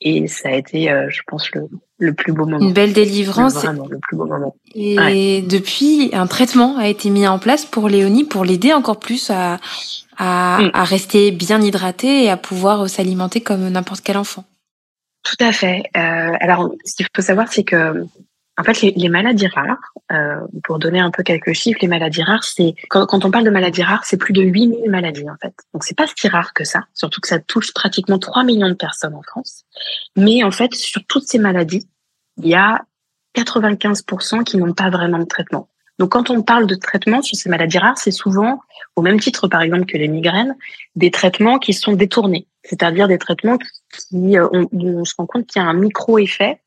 Et 0.00 0.26
ça 0.26 0.50
a 0.50 0.52
été, 0.52 0.90
euh, 0.90 1.08
je 1.08 1.22
pense, 1.26 1.50
le, 1.52 1.68
le, 1.98 2.12
plus 2.12 2.32
beau 2.32 2.46
moment. 2.46 2.66
Une 2.66 2.72
belle 2.72 2.92
délivrance. 2.92 3.54
Vraiment, 3.54 3.86
le 3.88 3.98
plus 3.98 4.16
beau 4.16 4.26
moment. 4.26 4.54
Et 4.74 5.42
depuis, 5.42 6.10
un 6.12 6.26
traitement 6.26 6.76
a 6.76 6.88
été 6.88 7.10
mis 7.10 7.26
en 7.26 7.38
place 7.38 7.64
pour 7.64 7.88
Léonie 7.88 8.24
pour 8.24 8.44
l'aider 8.44 8.72
encore 8.72 8.98
plus 8.98 9.30
à, 9.30 9.58
à, 10.18 10.58
mm. 10.60 10.70
à, 10.74 10.84
rester 10.84 11.30
bien 11.30 11.60
hydratée 11.62 12.24
et 12.24 12.30
à 12.30 12.36
pouvoir 12.36 12.88
s'alimenter 12.88 13.40
comme 13.40 13.68
n'importe 13.68 14.02
quel 14.02 14.18
enfant. 14.18 14.44
Tout 15.22 15.42
à 15.42 15.52
fait. 15.52 15.84
Euh, 15.96 16.32
alors, 16.40 16.70
ce 16.84 16.96
qu'il 16.96 17.06
faut 17.14 17.22
savoir, 17.22 17.50
c'est 17.50 17.64
que 17.64 18.04
en 18.56 18.62
fait, 18.62 18.82
les, 18.82 19.08
maladies 19.08 19.48
rares, 19.48 19.92
euh, 20.12 20.40
pour 20.62 20.78
donner 20.78 21.00
un 21.00 21.10
peu 21.10 21.24
quelques 21.24 21.52
chiffres, 21.54 21.78
les 21.82 21.88
maladies 21.88 22.22
rares, 22.22 22.44
c'est 22.44 22.74
quand, 22.88 23.04
quand, 23.06 23.24
on 23.24 23.30
parle 23.30 23.44
de 23.44 23.50
maladies 23.50 23.82
rares, 23.82 24.04
c'est 24.04 24.16
plus 24.16 24.32
de 24.32 24.42
8000 24.42 24.88
maladies 24.90 25.28
en 25.28 25.36
fait. 25.42 25.54
Donc 25.72 25.82
c'est 25.82 25.96
pas 25.96 26.06
si 26.14 26.28
rare 26.28 26.54
que 26.54 26.62
ça, 26.62 26.84
surtout 26.94 27.20
que 27.20 27.26
ça 27.26 27.40
touche 27.40 27.72
pratiquement 27.74 28.18
3 28.18 28.44
millions 28.44 28.68
de 28.68 28.74
personnes 28.74 29.14
en 29.14 29.22
France. 29.22 29.64
Mais 30.16 30.44
en 30.44 30.52
fait, 30.52 30.72
sur 30.74 31.04
toutes 31.06 31.26
ces 31.26 31.38
maladies, 31.38 31.88
il 32.36 32.46
y 32.46 32.54
a 32.54 32.80
95% 33.36 34.44
qui 34.44 34.56
n'ont 34.56 34.72
pas 34.72 34.90
vraiment 34.90 35.18
de 35.18 35.24
traitement. 35.24 35.68
Donc 35.98 36.12
quand 36.12 36.30
on 36.30 36.42
parle 36.42 36.68
de 36.68 36.76
traitement 36.76 37.22
sur 37.22 37.36
ces 37.36 37.48
maladies 37.48 37.78
rares, 37.78 37.98
c'est 37.98 38.12
souvent, 38.12 38.60
au 38.94 39.02
même 39.02 39.18
titre 39.18 39.48
par 39.48 39.62
exemple 39.62 39.86
que 39.86 39.98
les 39.98 40.08
migraines, 40.08 40.56
des 40.94 41.10
traitements 41.10 41.58
qui 41.58 41.72
sont 41.72 41.92
détournés, 41.92 42.46
c'est-à-dire 42.62 43.08
des 43.08 43.18
traitements 43.18 43.58
qui, 43.58 44.38
euh, 44.38 44.48
on, 44.52 44.68
on 44.72 45.04
se 45.04 45.14
rend 45.16 45.26
compte 45.26 45.46
qu'il 45.46 45.60
y 45.60 45.64
a 45.64 45.68
un 45.68 45.74
micro-effet 45.74 46.60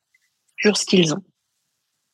sur 0.57 0.75
ce 0.75 0.85
qu'ils 0.85 1.13
ont 1.13 1.23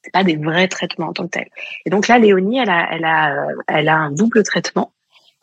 c'est 0.03 0.11
pas 0.11 0.23
des 0.23 0.35
vrais 0.35 0.67
traitements 0.67 1.07
en 1.07 1.13
tant 1.13 1.23
que 1.25 1.31
tels. 1.31 1.49
Et 1.85 1.89
donc 1.89 2.07
là, 2.07 2.19
Léonie, 2.19 2.59
elle 2.59 2.69
a, 2.69 2.89
elle 2.91 3.05
a, 3.05 3.47
elle 3.67 3.89
a 3.89 3.97
un 3.97 4.11
double 4.11 4.43
traitement 4.43 4.91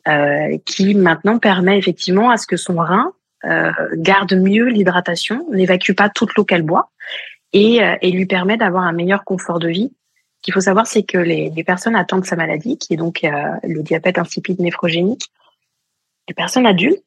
euh, 0.09 0.59
qui 0.67 0.95
maintenant 0.95 1.39
permet 1.39 1.79
effectivement 1.79 2.31
à 2.31 2.37
ce 2.37 2.47
que 2.47 2.57
son 2.57 2.77
rein 2.77 3.13
euh, 3.45 3.73
garde 3.95 4.35
mieux 4.35 4.67
l'hydratation, 4.67 5.47
n'évacue 5.51 5.93
pas 5.93 6.11
toute 6.11 6.35
l'eau 6.35 6.45
qu'elle 6.45 6.63
boit 6.63 6.91
et, 7.55 7.83
euh, 7.83 7.97
et 8.03 8.11
lui 8.11 8.27
permet 8.27 8.59
d'avoir 8.59 8.83
un 8.85 8.93
meilleur 8.93 9.25
confort 9.25 9.59
de 9.59 9.69
vie. 9.69 9.93
Ce 10.37 10.43
qu'il 10.43 10.55
faut 10.55 10.61
savoir, 10.61 10.87
c'est 10.87 11.03
que 11.05 11.17
les, 11.17 11.51
les, 11.51 11.65
personnes 11.65 11.97
atteintes 11.97 12.23
de 12.23 12.27
sa 12.27 12.37
maladie, 12.37 12.77
qui 12.77 12.95
est 12.95 12.97
donc 12.97 13.25
euh, 13.25 13.31
le 13.63 13.83
diabète 13.83 14.19
insipide 14.19 14.61
néphrogénique, 14.61 15.31
les 16.29 16.35
personnes 16.35 16.67
adultes 16.67 17.03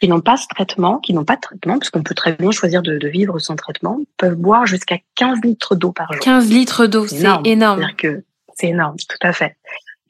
qui 0.00 0.08
n'ont 0.08 0.20
pas 0.20 0.36
ce 0.36 0.46
traitement, 0.48 0.98
qui 0.98 1.12
n'ont 1.12 1.24
pas 1.24 1.36
de 1.36 1.40
traitement, 1.40 1.78
parce 1.78 1.90
qu'on 1.90 2.02
peut 2.02 2.14
très 2.14 2.32
bien 2.32 2.50
choisir 2.50 2.82
de, 2.82 2.98
de, 2.98 3.08
vivre 3.08 3.38
sans 3.38 3.56
traitement, 3.56 3.98
peuvent 4.16 4.34
boire 4.34 4.66
jusqu'à 4.66 4.98
15 5.16 5.40
litres 5.42 5.74
d'eau 5.74 5.92
par 5.92 6.12
jour. 6.12 6.22
15 6.22 6.50
litres 6.50 6.86
d'eau, 6.86 7.06
c'est 7.06 7.16
énorme. 7.16 7.46
énorme. 7.46 7.86
que 7.96 8.24
c'est 8.54 8.68
énorme, 8.68 8.96
tout 8.96 9.26
à 9.26 9.32
fait. 9.32 9.56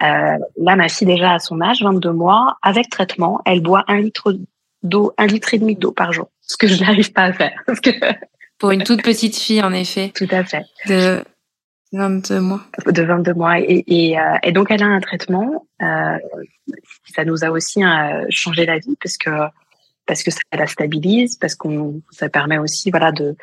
Euh, 0.03 0.38
là, 0.57 0.77
ma 0.77 0.88
fille 0.88 1.07
déjà 1.07 1.35
à 1.35 1.38
son 1.38 1.61
âge, 1.61 1.83
22 1.83 2.12
mois, 2.12 2.59
avec 2.62 2.90
traitement, 2.90 3.40
elle 3.46 3.61
boit 3.61 3.85
un 3.88 4.01
litre 4.01 4.37
d'eau, 4.83 5.12
un 5.18 5.27
litre 5.27 5.55
et 5.55 5.59
demi 5.59 5.77
d'eau 5.77 5.92
par 5.92 6.12
jour, 6.12 6.31
ce 6.42 6.57
que 6.57 6.66
je 6.66 6.83
n'arrive 6.83 7.12
pas 7.12 7.25
à 7.25 7.33
faire. 7.33 7.62
Pour 8.59 8.70
une 8.70 8.85
toute 8.85 9.03
petite 9.03 9.37
fille, 9.37 9.62
en 9.62 9.72
effet. 9.72 10.12
Tout 10.14 10.29
à 10.31 10.42
fait. 10.42 10.64
De 10.88 11.22
22 11.92 12.40
mois. 12.40 12.61
De 12.87 13.03
22 13.03 13.35
mois. 13.35 13.61
Et, 13.61 13.85
et, 13.87 14.18
euh, 14.18 14.22
et 14.42 14.53
donc, 14.53 14.70
elle 14.70 14.83
a 14.83 14.87
un 14.87 15.01
traitement. 15.01 15.66
Euh, 15.83 16.18
ça 17.14 17.25
nous 17.25 17.44
a 17.44 17.51
aussi 17.51 17.85
euh, 17.85 18.25
changé 18.31 18.66
la 18.66 18.79
vie 18.79 18.96
parce 19.03 19.16
que 19.16 19.31
parce 20.07 20.23
que 20.23 20.31
ça 20.31 20.40
la 20.53 20.66
stabilise, 20.66 21.37
parce 21.37 21.55
qu'on 21.55 22.01
ça 22.11 22.29
permet 22.29 22.59
aussi 22.59 22.90
voilà 22.90 23.12
de 23.12 23.37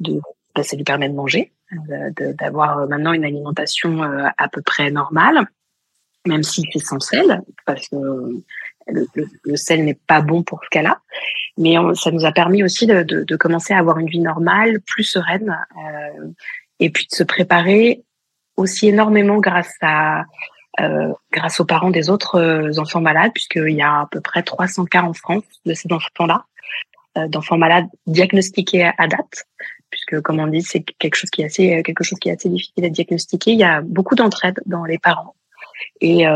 de 0.00 0.20
bah, 0.54 0.62
ça 0.62 0.76
lui 0.76 0.84
permet 0.84 1.08
de 1.08 1.14
manger, 1.14 1.52
d'avoir 2.38 2.88
maintenant 2.88 3.12
une 3.12 3.24
alimentation 3.24 4.02
euh, 4.02 4.26
à 4.36 4.48
peu 4.48 4.62
près 4.62 4.90
normale, 4.90 5.46
même 6.26 6.42
si 6.42 6.66
c'est 6.72 6.84
sans 6.84 6.98
sel, 6.98 7.42
parce 7.64 7.88
que 7.88 7.96
le, 8.88 9.06
le, 9.44 9.56
sel 9.56 9.84
n'est 9.84 9.98
pas 10.06 10.20
bon 10.20 10.42
pour 10.42 10.60
ce 10.64 10.68
cas-là. 10.70 11.00
Mais 11.56 11.76
ça 11.94 12.10
nous 12.10 12.24
a 12.24 12.32
permis 12.32 12.64
aussi 12.64 12.86
de, 12.86 13.04
de, 13.04 13.22
de, 13.22 13.36
commencer 13.36 13.72
à 13.72 13.78
avoir 13.78 13.98
une 13.98 14.08
vie 14.08 14.20
normale, 14.20 14.80
plus 14.80 15.04
sereine, 15.04 15.56
euh, 15.78 16.28
et 16.80 16.90
puis 16.90 17.06
de 17.06 17.14
se 17.14 17.22
préparer 17.22 18.02
aussi 18.56 18.88
énormément 18.88 19.38
grâce 19.38 19.74
à 19.80 20.24
euh, 20.80 21.12
grâce 21.32 21.60
aux 21.60 21.64
parents 21.64 21.90
des 21.90 22.10
autres 22.10 22.36
euh, 22.36 22.78
enfants 22.78 23.00
malades, 23.00 23.32
puisqu'il 23.34 23.74
y 23.74 23.82
a 23.82 24.00
à 24.00 24.08
peu 24.10 24.20
près 24.20 24.42
300 24.42 24.86
cas 24.86 25.02
en 25.02 25.12
France 25.12 25.44
de 25.66 25.74
ces 25.74 25.92
enfants-là, 25.92 26.44
euh, 27.18 27.28
d'enfants 27.28 27.58
malades 27.58 27.86
diagnostiqués 28.06 28.90
à, 28.96 29.06
date, 29.06 29.44
puisque 29.90 30.20
comme 30.20 30.38
on 30.38 30.46
dit, 30.46 30.62
c'est 30.62 30.82
quelque 30.98 31.16
chose 31.16 31.30
qui 31.30 31.42
est 31.42 31.46
assez 31.46 31.82
quelque 31.82 32.04
chose 32.04 32.18
qui 32.18 32.28
est 32.28 32.32
assez 32.32 32.48
difficile 32.48 32.84
à 32.84 32.88
diagnostiquer. 32.88 33.52
Il 33.52 33.58
y 33.58 33.64
a 33.64 33.80
beaucoup 33.80 34.14
d'entraide 34.14 34.60
dans 34.66 34.84
les 34.84 34.98
parents. 34.98 35.34
Et, 36.00 36.26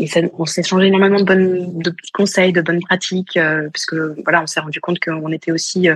et 0.00 0.08
on 0.38 0.46
s'est 0.46 0.62
changé 0.62 0.86
énormément 0.86 1.18
de 1.18 1.24
bonnes 1.24 1.78
de 1.78 1.94
conseils, 2.14 2.52
de 2.52 2.62
bonnes 2.62 2.80
pratiques, 2.80 3.36
euh, 3.36 3.68
puisque 3.68 3.94
voilà, 4.24 4.42
on 4.42 4.46
s'est 4.46 4.60
rendu 4.60 4.80
compte 4.80 4.98
qu'on 4.98 5.30
était 5.30 5.52
aussi 5.52 5.88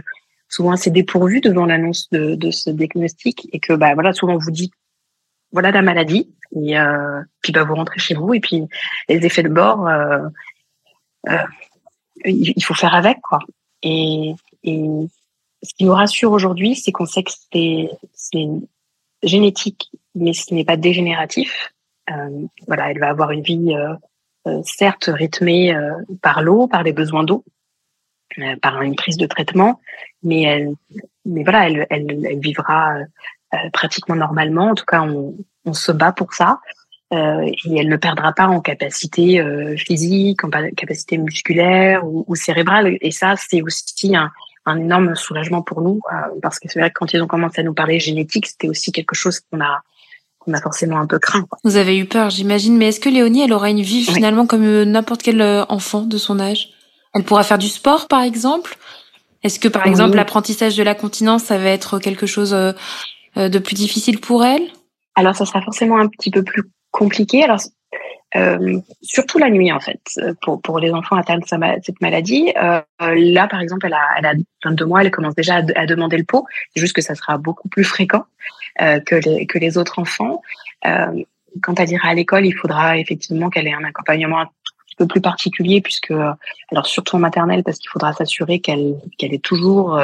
souvent 0.49 0.73
assez 0.73 0.91
dépourvu 0.91 1.41
devant 1.41 1.65
l'annonce 1.65 2.09
de, 2.11 2.35
de, 2.35 2.51
ce 2.51 2.71
diagnostic 2.71 3.49
et 3.53 3.61
que 3.61 3.73
bah 3.73 3.95
voilà, 3.95 4.13
souvent 4.13 4.35
on 4.35 4.39
vous 4.39 4.51
dit 4.51 4.71
voilà 5.55 5.71
la 5.71 5.81
maladie. 5.81 6.29
Et 6.55 6.79
euh, 6.79 7.23
puis 7.41 7.53
bah, 7.53 7.65
vous 7.65 7.75
rentrez 7.75 7.99
chez 7.99 8.15
vous 8.15 8.35
et 8.35 8.41
puis 8.41 8.63
les 9.09 9.25
effets 9.25 9.43
de 9.43 9.49
bord, 9.49 9.89
euh, 9.89 10.29
euh, 11.29 11.39
il 12.25 12.63
faut 12.63 12.75
faire 12.75 12.95
avec 12.95 13.21
quoi. 13.23 13.39
Et, 13.83 14.35
ce 14.63 15.75
qui 15.79 15.85
nous 15.87 15.95
rassure 15.95 16.33
aujourd'hui, 16.33 16.75
c'est 16.75 16.93
qu'on 16.93 17.07
sait 17.07 17.23
que 17.23 17.33
c'est 17.53 18.39
génétique, 19.23 19.91
mais 20.15 20.35
ce 20.35 20.53
n'est 20.53 20.65
pas 20.65 20.77
dégénératif. 20.77 21.73
Euh, 22.11 22.47
voilà, 22.67 22.91
elle 22.91 22.99
va 22.99 23.09
avoir 23.09 23.31
une 23.31 23.43
vie 23.43 23.75
certes 24.63 25.09
rythmée 25.09 25.75
par 26.21 26.43
l'eau, 26.43 26.67
par 26.67 26.83
les 26.83 26.93
besoins 26.93 27.25
d'eau, 27.25 27.45
par 28.61 28.83
une 28.83 28.95
prise 28.95 29.17
de 29.17 29.27
traitement, 29.27 29.81
mais 30.23 30.43
elle, 30.43 30.75
mais 31.25 31.45
voilà, 31.45 31.87
elle, 31.89 32.41
vivra 32.41 32.99
pratiquement 33.73 34.17
normalement. 34.17 34.71
En 34.71 34.75
tout 34.75 34.85
cas, 34.85 35.03
on, 35.03 35.35
on 35.65 35.73
se 35.73 35.93
bat 35.93 36.13
pour 36.13 36.35
ça. 36.35 36.61
Euh, 37.13 37.43
et 37.43 37.79
elle 37.79 37.89
ne 37.89 37.97
perdra 37.97 38.33
pas 38.33 38.47
en 38.47 38.61
capacité 38.61 39.41
euh, 39.41 39.77
physique, 39.77 40.43
en 40.43 40.51
capacité 40.51 41.19
musculaire 41.19 42.05
ou, 42.05 42.25
ou, 42.27 42.35
cérébrale. 42.35 42.97
Et 43.01 43.11
ça, 43.11 43.35
c'est 43.37 43.63
aussi 43.63 44.17
un, 44.17 44.31
un, 44.67 44.81
énorme 44.81 45.15
soulagement 45.15 45.63
pour 45.63 45.83
nous, 45.83 46.01
euh, 46.13 46.41
parce 46.43 46.59
que 46.59 46.69
c'est 46.69 46.81
vrai 46.81 46.89
que 46.89 46.95
quand 46.95 47.13
ils 47.13 47.23
ont 47.23 47.27
commencé 47.27 47.61
à 47.61 47.65
nous 47.65 47.75
parler 47.75 48.01
génétique, 48.01 48.47
c'était 48.47 48.69
aussi 48.69 48.91
quelque 48.91 49.15
chose 49.15 49.41
qu'on 49.41 49.61
a 49.61 49.83
qu'on 50.39 50.53
a 50.53 50.61
forcément 50.61 50.99
un 50.99 51.07
peu 51.07 51.19
craint. 51.19 51.43
Quoi. 51.49 51.59
Vous 51.65 51.77
avez 51.77 51.97
eu 51.97 52.05
peur, 52.05 52.29
j'imagine. 52.29 52.77
Mais 52.77 52.89
est-ce 52.89 53.01
que 53.01 53.09
Léonie, 53.09 53.43
elle 53.43 53.53
aura 53.53 53.71
une 53.71 53.81
vie 53.81 54.05
finalement 54.05 54.47
comme 54.47 54.65
euh, 54.65 54.85
n'importe 54.85 55.23
quel 55.23 55.41
enfant 55.69 56.03
de 56.03 56.19
son 56.19 56.39
âge? 56.39 56.71
Elle 57.15 57.25
pourra 57.25 57.45
faire 57.45 57.59
du 57.59 57.69
sport, 57.69 58.09
par 58.09 58.23
exemple? 58.23 58.77
Est-ce 59.45 59.61
que, 59.61 59.69
par 59.69 59.87
exemple, 59.87 60.17
l'apprentissage 60.17 60.77
de 60.77 60.83
la 60.83 60.95
continence, 60.95 61.45
ça 61.45 61.59
va 61.59 61.69
être 61.69 61.99
quelque 61.99 62.27
chose 62.27 62.55
euh, 62.55 62.73
de 63.37 63.59
plus 63.59 63.75
difficile 63.75 64.21
pour 64.21 64.45
elle? 64.45 64.63
Alors, 65.15 65.37
ça 65.37 65.47
sera 65.47 65.63
forcément 65.63 65.99
un 65.99 66.09
petit 66.09 66.31
peu 66.31 66.43
plus 66.43 66.63
compliqué. 66.91 67.43
Alors, 67.43 67.61
euh, 68.37 68.81
surtout 69.01 69.39
la 69.39 69.49
nuit 69.49 69.71
en 69.71 69.79
fait 69.79 70.01
pour 70.43 70.61
pour 70.61 70.81
les 70.81 70.91
enfants 70.91 71.17
atteints 71.17 71.39
de 71.39 71.45
cette 71.83 72.01
maladie. 72.01 72.53
Euh, 72.61 72.81
là 72.99 73.47
par 73.47 73.61
exemple 73.61 73.87
elle 73.87 73.95
a 73.95 74.09
elle 74.19 74.27
a 74.27 74.35
22 74.65 74.87
mois 74.87 75.03
elle 75.03 75.13
commence 75.13 75.37
déjà 75.37 75.63
à, 75.77 75.87
demander 75.87 76.17
le 76.17 76.25
pot. 76.25 76.45
C'est 76.75 76.81
juste 76.81 76.95
que 76.95 77.03
ça 77.03 77.15
sera 77.15 77.39
beaucoup 77.39 77.69
plus 77.69 77.85
fréquent 77.85 78.25
euh, 78.83 78.99
que 78.99 79.15
les 79.15 79.47
que 79.47 79.59
les 79.59 79.79
autres 79.79 80.01
enfants. 80.01 80.43
Euh, 80.85 81.23
quand 81.63 81.79
elle 81.79 81.91
ira 81.91 82.09
à 82.09 82.15
l'école 82.15 82.45
il 82.45 82.55
faudra 82.57 82.99
effectivement 82.99 83.51
qu'elle 83.51 83.69
ait 83.69 83.75
un 83.75 83.85
accompagnement 83.85 84.41
un 84.41 84.51
peu 84.99 85.07
plus 85.07 85.21
particulier 85.21 85.81
puisque 85.81 86.13
alors 86.73 86.87
surtout 86.87 87.15
en 87.15 87.21
maternelle 87.21 87.63
parce 87.63 87.79
qu'il 87.79 87.91
faudra 87.91 88.13
s'assurer 88.15 88.59
qu'elle 88.59 88.97
qu'elle 89.17 89.33
ait 89.33 89.39
toujours 89.39 89.97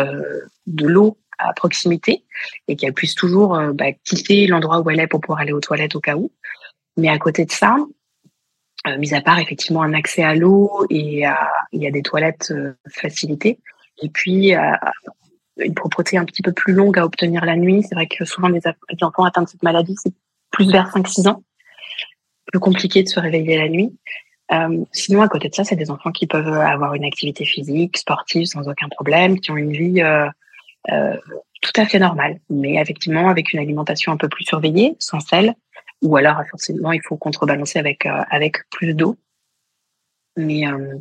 de 0.68 0.86
l'eau 0.86 1.16
à 1.42 1.52
proximité 1.52 2.24
et 2.68 2.76
qu'elle 2.76 2.92
puisse 2.92 3.14
toujours 3.14 3.54
euh, 3.54 3.72
bah, 3.72 3.92
quitter 4.04 4.46
l'endroit 4.46 4.80
où 4.80 4.90
elle 4.90 5.00
est 5.00 5.06
pour 5.06 5.20
pouvoir 5.20 5.40
aller 5.40 5.52
aux 5.52 5.60
toilettes 5.60 5.96
au 5.96 6.00
cas 6.00 6.16
où. 6.16 6.30
Mais 6.96 7.08
à 7.08 7.18
côté 7.18 7.44
de 7.44 7.52
ça, 7.52 7.76
euh, 8.86 8.98
mis 8.98 9.14
à 9.14 9.20
part 9.20 9.38
effectivement 9.38 9.82
un 9.82 9.94
accès 9.94 10.22
à 10.22 10.34
l'eau 10.34 10.86
et 10.90 11.24
il 11.72 11.82
y 11.82 11.86
a 11.86 11.90
des 11.90 12.02
toilettes 12.02 12.50
euh, 12.50 12.74
facilitées, 12.88 13.58
et 14.02 14.08
puis 14.08 14.52
une 15.58 15.74
propreté 15.74 16.16
un 16.16 16.24
petit 16.24 16.42
peu 16.42 16.52
plus 16.52 16.72
longue 16.72 16.98
à 16.98 17.04
obtenir 17.04 17.44
la 17.44 17.56
nuit. 17.56 17.82
C'est 17.82 17.94
vrai 17.94 18.06
que 18.06 18.24
souvent 18.24 18.48
les, 18.48 18.60
enfants 19.02 19.24
atteints 19.24 19.42
de 19.42 19.48
cette 19.48 19.62
maladie, 19.62 19.94
c'est 20.02 20.12
plus 20.50 20.70
vers 20.70 20.88
5-6 20.88 21.28
ans, 21.28 21.42
plus 22.46 22.60
compliqué 22.60 23.02
de 23.02 23.08
se 23.08 23.20
réveiller 23.20 23.58
la 23.58 23.68
nuit. 23.68 23.94
Sinon, 24.90 25.22
à 25.22 25.28
côté 25.28 25.48
de 25.48 25.54
ça, 25.54 25.62
c'est 25.62 25.76
des 25.76 25.90
enfants 25.90 26.10
qui 26.10 26.26
peuvent 26.26 26.48
avoir 26.48 26.94
une 26.94 27.04
activité 27.04 27.44
physique, 27.44 27.98
sportive, 27.98 28.46
sans 28.46 28.68
aucun 28.68 28.88
problème, 28.88 29.38
qui 29.38 29.50
ont 29.52 29.56
une 29.56 29.72
vie 29.72 30.02
euh, 30.90 31.16
tout 31.62 31.72
à 31.76 31.84
fait 31.84 31.98
normal, 31.98 32.38
mais 32.48 32.74
effectivement 32.74 33.28
avec 33.28 33.52
une 33.52 33.60
alimentation 33.60 34.12
un 34.12 34.16
peu 34.16 34.28
plus 34.28 34.44
surveillée, 34.44 34.96
sans 34.98 35.20
sel, 35.20 35.54
ou 36.02 36.16
alors 36.16 36.42
forcément 36.50 36.92
il 36.92 37.02
faut 37.06 37.16
contrebalancer 37.16 37.78
avec 37.78 38.06
euh, 38.06 38.22
avec 38.30 38.68
plus 38.70 38.94
d'eau. 38.94 39.16
Mais 40.36 40.66
euh, 40.66 40.96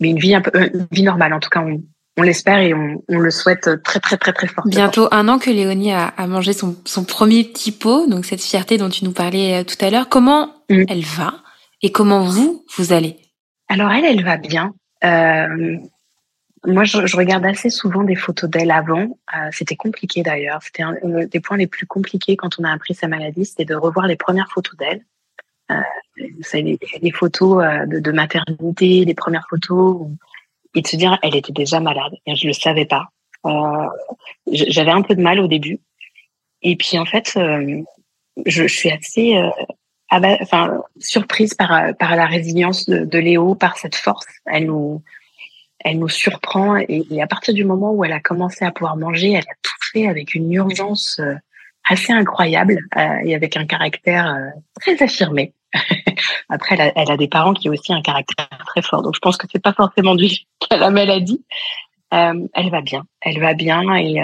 mais 0.00 0.10
une 0.10 0.18
vie 0.18 0.34
un 0.34 0.42
peu 0.42 0.50
une 0.74 0.86
vie 0.90 1.02
normale 1.04 1.32
en 1.32 1.40
tout 1.40 1.48
cas 1.48 1.62
on, 1.62 1.82
on 2.18 2.22
l'espère 2.22 2.58
et 2.58 2.74
on, 2.74 3.02
on, 3.08 3.18
le 3.18 3.30
souhaite 3.30 3.82
très 3.82 4.00
très 4.00 4.18
très 4.18 4.32
très 4.32 4.46
fort. 4.46 4.64
Bientôt 4.66 5.08
un 5.10 5.28
an 5.28 5.38
que 5.38 5.48
Léonie 5.48 5.92
a, 5.92 6.08
a, 6.08 6.26
mangé 6.26 6.52
son, 6.52 6.76
son 6.84 7.04
premier 7.04 7.44
petit 7.44 7.72
pot, 7.72 8.06
donc 8.06 8.26
cette 8.26 8.42
fierté 8.42 8.76
dont 8.76 8.90
tu 8.90 9.04
nous 9.04 9.12
parlais 9.12 9.64
tout 9.64 9.82
à 9.82 9.88
l'heure. 9.88 10.10
Comment 10.10 10.52
mmh. 10.68 10.82
elle 10.88 11.04
va 11.04 11.34
et 11.80 11.90
comment 11.90 12.24
vous 12.24 12.64
vous 12.76 12.92
allez? 12.92 13.16
Alors 13.68 13.90
elle, 13.90 14.04
elle 14.04 14.24
va 14.24 14.36
bien. 14.36 14.74
Euh, 15.04 15.78
moi, 16.64 16.84
je, 16.84 17.06
je, 17.06 17.16
regarde 17.16 17.44
assez 17.44 17.70
souvent 17.70 18.04
des 18.04 18.14
photos 18.14 18.48
d'elle 18.48 18.70
avant. 18.70 19.18
Euh, 19.34 19.48
c'était 19.50 19.76
compliqué 19.76 20.22
d'ailleurs. 20.22 20.62
C'était 20.62 20.82
un, 20.82 20.94
des 21.02 21.40
points 21.40 21.56
les 21.56 21.66
plus 21.66 21.86
compliqués 21.86 22.36
quand 22.36 22.58
on 22.58 22.64
a 22.64 22.72
appris 22.72 22.94
sa 22.94 23.08
maladie, 23.08 23.44
c'était 23.44 23.64
de 23.64 23.74
revoir 23.74 24.06
les 24.06 24.16
premières 24.16 24.50
photos 24.52 24.76
d'elle. 24.76 25.04
Euh, 25.70 25.80
les, 26.16 26.78
les, 27.00 27.10
photos 27.10 27.64
euh, 27.64 27.86
de, 27.86 27.98
de, 27.98 28.12
maternité, 28.12 29.04
les 29.04 29.14
premières 29.14 29.46
photos, 29.48 30.06
et 30.74 30.82
de 30.82 30.86
se 30.86 30.96
dire, 30.96 31.18
elle 31.22 31.34
était 31.34 31.52
déjà 31.52 31.80
malade. 31.80 32.12
Et 32.26 32.36
je 32.36 32.46
le 32.46 32.52
savais 32.52 32.86
pas. 32.86 33.08
Euh, 33.46 33.88
J'avais 34.46 34.90
un 34.90 35.02
peu 35.02 35.14
de 35.14 35.22
mal 35.22 35.40
au 35.40 35.48
début. 35.48 35.80
Et 36.62 36.76
puis 36.76 36.98
en 36.98 37.06
fait, 37.06 37.32
euh, 37.36 37.82
je, 38.46 38.66
je, 38.68 38.74
suis 38.74 38.90
assez 38.90 39.36
euh, 39.36 39.50
enfin, 40.10 40.80
surprise 40.98 41.54
par, 41.54 41.94
par 41.96 42.14
la 42.14 42.26
résilience 42.26 42.86
de, 42.86 43.04
de, 43.04 43.18
Léo, 43.18 43.54
par 43.54 43.78
cette 43.78 43.96
force. 43.96 44.26
Elle 44.46 44.66
nous, 44.66 45.02
elle 45.84 45.98
nous 45.98 46.08
surprend 46.08 46.76
et, 46.76 47.04
à 47.20 47.26
partir 47.26 47.54
du 47.54 47.64
moment 47.64 47.92
où 47.92 48.04
elle 48.04 48.12
a 48.12 48.20
commencé 48.20 48.64
à 48.64 48.70
pouvoir 48.70 48.96
manger, 48.96 49.32
elle 49.32 49.44
a 49.44 49.54
tout 49.62 49.72
fait 49.92 50.08
avec 50.08 50.34
une 50.34 50.52
urgence 50.52 51.18
euh, 51.20 51.34
assez 51.88 52.12
incroyable 52.12 52.78
euh, 52.96 53.18
et 53.24 53.34
avec 53.34 53.56
un 53.56 53.66
caractère 53.66 54.28
euh, 54.28 54.48
très 54.80 55.02
affirmé. 55.02 55.52
Après, 56.48 56.92
elle 56.94 57.10
a, 57.10 57.16
des 57.16 57.28
parents 57.28 57.54
qui 57.54 57.68
ont 57.68 57.72
aussi 57.72 57.92
un 57.92 58.02
caractère 58.02 58.48
très 58.66 58.82
fort, 58.82 59.02
donc 59.02 59.14
je 59.14 59.20
pense 59.20 59.36
que 59.36 59.46
c'est 59.50 59.62
pas 59.62 59.72
forcément 59.72 60.14
dû 60.14 60.28
à 60.70 60.76
la 60.76 60.90
maladie. 60.90 61.44
Elle 62.10 62.70
va 62.70 62.82
bien, 62.82 63.04
elle 63.22 63.40
va 63.40 63.54
bien 63.54 63.96
et 63.96 64.16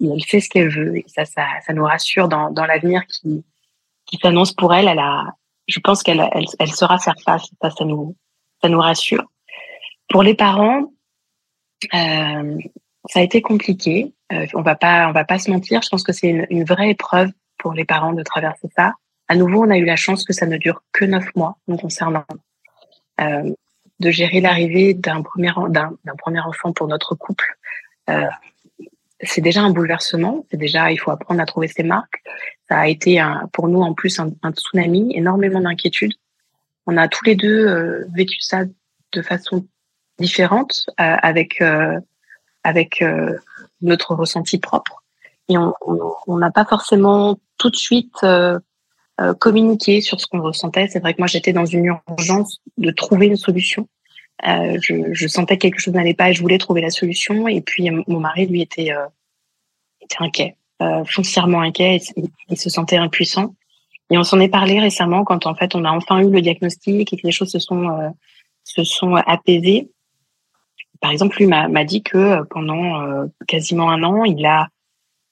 elle 0.00 0.24
fait 0.24 0.40
ce 0.40 0.48
qu'elle 0.48 0.68
veut 0.68 0.98
et 0.98 1.04
ça, 1.08 1.24
ça, 1.24 1.44
ça 1.66 1.72
nous 1.72 1.84
rassure 1.84 2.28
dans, 2.28 2.50
dans 2.50 2.66
l'avenir 2.66 3.02
qui, 3.06 3.44
qui 4.06 4.16
s'annonce 4.18 4.52
pour 4.52 4.72
elle. 4.72 4.86
Elle 4.86 5.00
a, 5.00 5.24
je 5.66 5.80
pense 5.80 6.04
qu'elle, 6.04 6.24
elle, 6.32 6.44
elle 6.60 6.72
saura 6.72 6.98
faire 6.98 7.16
face. 7.24 7.50
Ça, 7.60 7.70
ça 7.70 7.84
nous, 7.84 8.14
ça 8.62 8.68
nous 8.68 8.80
rassure. 8.80 9.24
Pour 10.12 10.22
les 10.22 10.34
parents, 10.34 10.92
euh, 11.94 12.58
ça 13.08 13.20
a 13.20 13.22
été 13.22 13.42
compliqué. 13.42 14.12
Euh, 14.32 14.46
on 14.54 14.62
va 14.62 14.76
pas, 14.76 15.08
on 15.08 15.12
va 15.12 15.24
pas 15.24 15.38
se 15.38 15.50
mentir. 15.50 15.82
Je 15.82 15.88
pense 15.88 16.02
que 16.02 16.12
c'est 16.12 16.28
une, 16.28 16.46
une, 16.50 16.64
vraie 16.64 16.90
épreuve 16.90 17.30
pour 17.58 17.72
les 17.72 17.84
parents 17.84 18.12
de 18.12 18.22
traverser 18.22 18.68
ça. 18.76 18.94
À 19.28 19.34
nouveau, 19.34 19.64
on 19.64 19.70
a 19.70 19.78
eu 19.78 19.84
la 19.84 19.96
chance 19.96 20.24
que 20.24 20.32
ça 20.32 20.46
ne 20.46 20.58
dure 20.58 20.82
que 20.92 21.04
neuf 21.04 21.24
mois 21.34 21.56
nous 21.66 21.76
concernant. 21.76 22.24
Euh, 23.20 23.52
de 24.00 24.10
gérer 24.10 24.40
l'arrivée 24.40 24.94
d'un 24.94 25.22
premier, 25.22 25.52
d'un, 25.68 25.96
premier 26.18 26.40
enfant 26.40 26.72
pour 26.72 26.88
notre 26.88 27.14
couple, 27.14 27.56
euh, 28.10 28.26
c'est 29.20 29.40
déjà 29.40 29.62
un 29.62 29.70
bouleversement. 29.70 30.44
C'est 30.50 30.56
déjà, 30.56 30.90
il 30.90 30.98
faut 30.98 31.12
apprendre 31.12 31.40
à 31.40 31.46
trouver 31.46 31.68
ses 31.68 31.84
marques. 31.84 32.20
Ça 32.68 32.78
a 32.80 32.88
été 32.88 33.20
un, 33.20 33.48
pour 33.52 33.68
nous 33.68 33.80
en 33.80 33.94
plus 33.94 34.18
un, 34.18 34.32
un 34.42 34.52
tsunami, 34.52 35.16
énormément 35.16 35.60
d'inquiétudes. 35.60 36.14
On 36.86 36.96
a 36.96 37.06
tous 37.06 37.24
les 37.24 37.36
deux 37.36 37.66
euh, 37.68 38.04
vécu 38.12 38.40
ça 38.40 38.64
de 39.12 39.22
façon 39.22 39.66
différente, 40.18 40.86
euh, 41.00 41.16
avec 41.22 41.60
euh, 41.60 41.98
avec 42.64 43.02
euh, 43.02 43.36
notre 43.80 44.14
ressenti 44.14 44.58
propre. 44.58 45.02
Et 45.48 45.56
on 45.58 46.38
n'a 46.38 46.50
pas 46.50 46.64
forcément 46.64 47.36
tout 47.58 47.70
de 47.70 47.76
suite 47.76 48.14
euh, 48.22 48.58
euh, 49.20 49.34
communiqué 49.34 50.00
sur 50.00 50.20
ce 50.20 50.26
qu'on 50.26 50.40
ressentait. 50.40 50.88
C'est 50.88 51.00
vrai 51.00 51.14
que 51.14 51.20
moi, 51.20 51.26
j'étais 51.26 51.52
dans 51.52 51.66
une 51.66 51.84
urgence 51.84 52.60
de 52.78 52.90
trouver 52.90 53.26
une 53.26 53.36
solution. 53.36 53.88
Euh, 54.46 54.78
je, 54.80 55.12
je, 55.12 55.26
sentais 55.28 55.56
que 55.56 55.62
quelque 55.62 55.78
chose 55.78 55.94
n'allait 55.94 56.14
pas 56.14 56.30
et 56.30 56.32
je 56.32 56.40
voulais 56.40 56.58
trouver 56.58 56.80
la 56.80 56.90
solution. 56.90 57.48
Et 57.48 57.60
puis, 57.60 57.90
mon 57.90 58.20
mari, 58.20 58.46
lui, 58.46 58.62
était, 58.62 58.90
était 60.00 60.16
inquiet, 60.20 60.56
foncièrement 61.06 61.60
inquiet. 61.60 62.00
Et, 62.16 62.24
il 62.48 62.58
se 62.58 62.70
sentait 62.70 62.96
impuissant. 62.96 63.54
Et 64.10 64.18
on 64.18 64.24
s'en 64.24 64.40
est 64.40 64.48
parlé 64.48 64.80
récemment 64.80 65.24
quand, 65.24 65.46
en 65.46 65.54
fait, 65.54 65.74
on 65.74 65.84
a 65.84 65.90
enfin 65.90 66.20
eu 66.20 66.30
le 66.30 66.40
diagnostic 66.40 67.12
et 67.12 67.16
que 67.16 67.26
les 67.26 67.32
choses 67.32 67.50
se 67.50 67.58
sont, 67.58 68.14
se 68.64 68.84
sont 68.84 69.14
apaisées 69.14 69.90
par 71.02 71.10
exemple, 71.10 71.36
lui 71.38 71.46
m'a 71.46 71.84
dit 71.84 72.02
que 72.02 72.16
euh, 72.16 72.44
pendant 72.48 73.02
euh, 73.02 73.26
quasiment 73.48 73.90
un 73.90 74.04
an, 74.04 74.24
il 74.24 74.46
a, 74.46 74.68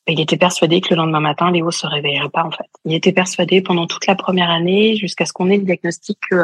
il 0.09 0.21
était 0.21 0.37
persuadé 0.37 0.81
que 0.81 0.91
le 0.91 0.97
lendemain 0.97 1.21
matin, 1.21 1.53
Léo 1.53 1.71
se 1.71 1.87
réveillerait 1.87 2.29
pas 2.29 2.43
en 2.43 2.51
fait. 2.51 2.67
Il 2.85 2.93
était 2.93 3.13
persuadé 3.13 3.63
pendant 3.63 3.87
toute 3.87 4.07
la 4.09 4.17
première 4.17 4.51
année, 4.51 4.97
jusqu'à 4.97 5.25
ce 5.25 5.33
qu'on 5.33 5.49
ait 5.49 5.59
le 5.59 5.65
diagnostic 5.65 6.19
que 6.29 6.43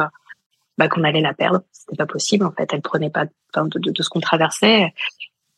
bah, 0.78 0.88
qu'on 0.88 1.02
allait 1.02 1.20
la 1.20 1.34
perdre. 1.34 1.62
C'était 1.72 1.96
pas 1.96 2.06
possible 2.06 2.46
en 2.46 2.52
fait. 2.52 2.72
Elle 2.72 2.82
prenait 2.82 3.10
pas 3.10 3.24
de, 3.24 3.78
de, 3.80 3.90
de 3.90 4.02
ce 4.02 4.08
qu'on 4.08 4.20
traversait. 4.20 4.94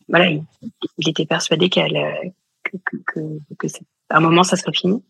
Voilà, 0.09 0.31
il, 0.31 1.09
était 1.09 1.27
persuadé 1.27 1.69
qu'elle 1.69 1.99
euh, 1.99 2.31
que, 2.65 2.79
que, 2.87 2.97
que, 3.07 3.21
que 3.59 3.67
à 4.09 4.17
un 4.17 4.21
moment 4.21 4.45
ça 4.45 4.57
serait 4.57 4.73
fini. 4.73 5.05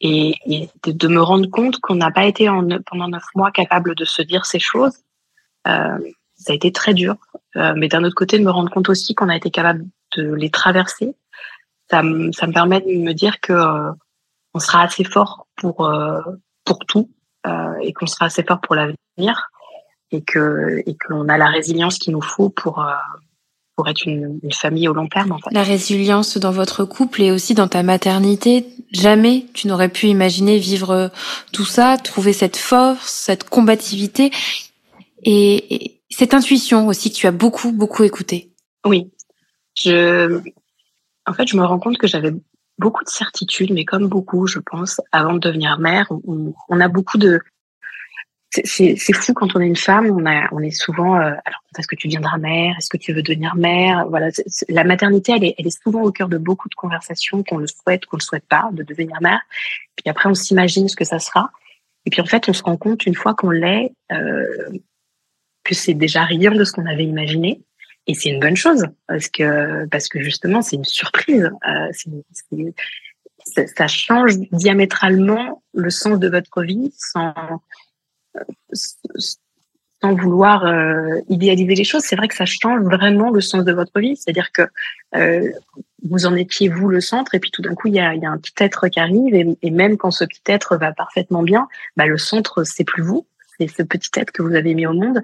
Et, 0.00 0.34
et 0.46 0.68
de, 0.82 0.90
de, 0.90 1.06
me 1.06 1.22
rendre 1.22 1.48
compte 1.48 1.78
qu'on 1.78 1.94
n'a 1.94 2.10
pas 2.10 2.24
été 2.24 2.48
en, 2.48 2.66
pendant 2.84 3.06
neuf 3.06 3.26
mois 3.36 3.52
capable 3.52 3.94
de 3.94 4.04
se 4.04 4.22
dire 4.22 4.44
ces 4.44 4.58
choses. 4.58 4.98
Euh, 5.68 5.98
ça 6.42 6.52
a 6.52 6.56
été 6.56 6.72
très 6.72 6.94
dur. 6.94 7.16
Euh, 7.56 7.74
mais 7.76 7.88
d'un 7.88 8.04
autre 8.04 8.14
côté, 8.14 8.38
de 8.38 8.44
me 8.44 8.50
rendre 8.50 8.70
compte 8.70 8.88
aussi 8.88 9.14
qu'on 9.14 9.28
a 9.28 9.36
été 9.36 9.50
capable 9.50 9.84
de 10.16 10.34
les 10.34 10.50
traverser, 10.50 11.14
ça, 11.90 12.02
me, 12.02 12.52
permet 12.52 12.80
de 12.80 13.02
me 13.02 13.12
dire 13.12 13.40
que 13.40 13.52
euh, 13.52 13.92
on 14.54 14.58
sera 14.58 14.82
assez 14.82 15.04
fort 15.04 15.46
pour 15.56 15.86
euh, 15.86 16.20
pour 16.64 16.78
tout 16.86 17.10
et 17.82 17.92
qu'on 17.92 18.06
sera 18.06 18.26
assez 18.26 18.44
fort 18.44 18.60
pour 18.60 18.76
l'avenir 18.76 19.50
et 20.12 20.22
que 20.22 20.80
et 20.86 20.96
qu'on 20.96 21.28
a 21.28 21.36
la 21.36 21.48
résilience 21.48 21.98
qu'il 21.98 22.12
nous 22.12 22.22
faut 22.22 22.50
pour 22.50 22.86
pour 23.74 23.88
être 23.88 24.06
une, 24.06 24.38
famille 24.52 24.86
au 24.86 24.92
long 24.92 25.08
terme. 25.08 25.36
La 25.50 25.64
résilience 25.64 26.38
dans 26.38 26.52
votre 26.52 26.84
couple 26.84 27.22
et 27.22 27.32
aussi 27.32 27.54
dans 27.54 27.66
ta 27.66 27.82
maternité. 27.82 28.66
Jamais 28.92 29.46
tu 29.54 29.66
n'aurais 29.66 29.88
pu 29.88 30.06
imaginer 30.06 30.58
vivre 30.58 31.10
tout 31.52 31.64
ça, 31.64 31.96
trouver 31.96 32.32
cette 32.32 32.56
force, 32.56 33.08
cette 33.08 33.48
combativité. 33.48 34.30
Et, 35.24 36.01
cette 36.12 36.34
intuition 36.34 36.86
aussi 36.86 37.10
que 37.10 37.16
tu 37.16 37.26
as 37.26 37.32
beaucoup, 37.32 37.72
beaucoup 37.72 38.02
écouté. 38.02 38.52
Oui. 38.84 39.10
Je, 39.74 40.40
en 41.26 41.32
fait, 41.32 41.46
je 41.46 41.56
me 41.56 41.64
rends 41.64 41.78
compte 41.78 41.98
que 41.98 42.06
j'avais 42.06 42.32
beaucoup 42.78 43.04
de 43.04 43.08
certitudes, 43.08 43.72
mais 43.72 43.84
comme 43.84 44.08
beaucoup, 44.08 44.46
je 44.46 44.58
pense, 44.58 45.00
avant 45.12 45.34
de 45.34 45.38
devenir 45.38 45.78
mère, 45.78 46.10
on, 46.26 46.80
a 46.80 46.88
beaucoup 46.88 47.18
de, 47.18 47.40
c'est 48.50 48.96
fou 49.14 49.32
quand 49.32 49.54
on 49.56 49.60
est 49.60 49.66
une 49.66 49.76
femme, 49.76 50.10
on 50.52 50.58
est 50.60 50.70
souvent, 50.70 51.16
euh, 51.16 51.30
alors 51.44 51.62
est-ce 51.78 51.86
que 51.86 51.96
tu 51.96 52.08
deviendras 52.08 52.38
mère, 52.38 52.74
est-ce 52.76 52.88
que 52.88 52.96
tu 52.96 53.12
veux 53.12 53.22
devenir 53.22 53.54
mère, 53.54 54.06
voilà, 54.08 54.28
la 54.68 54.84
maternité, 54.84 55.32
elle 55.32 55.44
est, 55.44 55.54
elle 55.58 55.66
est 55.66 55.82
souvent 55.82 56.02
au 56.02 56.12
cœur 56.12 56.28
de 56.28 56.38
beaucoup 56.38 56.68
de 56.68 56.74
conversations, 56.74 57.42
qu'on 57.42 57.58
le 57.58 57.66
souhaite, 57.66 58.06
qu'on 58.06 58.18
le 58.18 58.22
souhaite 58.22 58.46
pas, 58.48 58.68
de 58.72 58.82
devenir 58.82 59.20
mère. 59.22 59.40
Puis 59.96 60.10
après, 60.10 60.28
on 60.28 60.34
s'imagine 60.34 60.88
ce 60.88 60.96
que 60.96 61.04
ça 61.04 61.18
sera. 61.18 61.50
Et 62.04 62.10
puis 62.10 62.20
en 62.20 62.26
fait, 62.26 62.48
on 62.48 62.52
se 62.52 62.62
rend 62.62 62.76
compte 62.76 63.06
une 63.06 63.14
fois 63.14 63.34
qu'on 63.34 63.50
l'est, 63.50 63.92
euh, 64.10 64.70
que 65.64 65.74
c'est 65.74 65.94
déjà 65.94 66.24
rien 66.24 66.50
de 66.50 66.64
ce 66.64 66.72
qu'on 66.72 66.86
avait 66.86 67.04
imaginé. 67.04 67.62
Et 68.06 68.14
c'est 68.14 68.30
une 68.30 68.40
bonne 68.40 68.56
chose 68.56 68.86
parce 69.06 69.28
que 69.28 69.86
parce 69.86 70.08
que 70.08 70.20
justement 70.20 70.60
c'est 70.60 70.76
une 70.76 70.84
surprise. 70.84 71.50
Euh, 71.68 71.88
c'est, 71.92 72.10
c'est, 73.44 73.66
ça 73.68 73.86
change 73.86 74.36
diamétralement 74.50 75.62
le 75.72 75.90
sens 75.90 76.18
de 76.18 76.28
votre 76.28 76.62
vie 76.62 76.92
sans 76.96 77.32
sans 80.02 80.14
vouloir 80.14 80.66
euh, 80.66 81.20
idéaliser 81.28 81.74
les 81.76 81.84
choses. 81.84 82.02
C'est 82.02 82.16
vrai 82.16 82.26
que 82.26 82.34
ça 82.34 82.44
change 82.44 82.82
vraiment 82.82 83.30
le 83.30 83.40
sens 83.40 83.64
de 83.64 83.72
votre 83.72 84.00
vie. 84.00 84.16
C'est-à-dire 84.16 84.50
que 84.50 84.62
euh, 85.14 85.48
vous 86.02 86.26
en 86.26 86.34
étiez 86.34 86.68
vous 86.68 86.88
le 86.88 87.00
centre 87.00 87.34
et 87.36 87.38
puis 87.38 87.52
tout 87.52 87.62
d'un 87.62 87.74
coup 87.74 87.86
il 87.86 87.94
y 87.94 88.00
a, 88.00 88.14
y 88.14 88.26
a 88.26 88.30
un 88.30 88.38
petit 88.38 88.54
être 88.58 88.88
qui 88.88 88.98
arrive 88.98 89.34
et, 89.34 89.46
et, 89.62 89.70
même 89.70 89.96
quand 89.96 90.10
ce 90.10 90.24
petit 90.24 90.42
être 90.46 90.76
va 90.76 90.92
parfaitement 90.92 91.44
bien, 91.44 91.68
bah, 91.96 92.06
le 92.06 92.18
centre 92.18 92.64
c'est 92.64 92.84
plus 92.84 93.02
vous 93.02 93.26
c'est 93.58 93.68
ce 93.68 93.82
petit 93.82 94.10
être 94.16 94.32
que 94.32 94.42
vous 94.42 94.54
avez 94.54 94.74
mis 94.74 94.86
au 94.86 94.92
monde, 94.92 95.22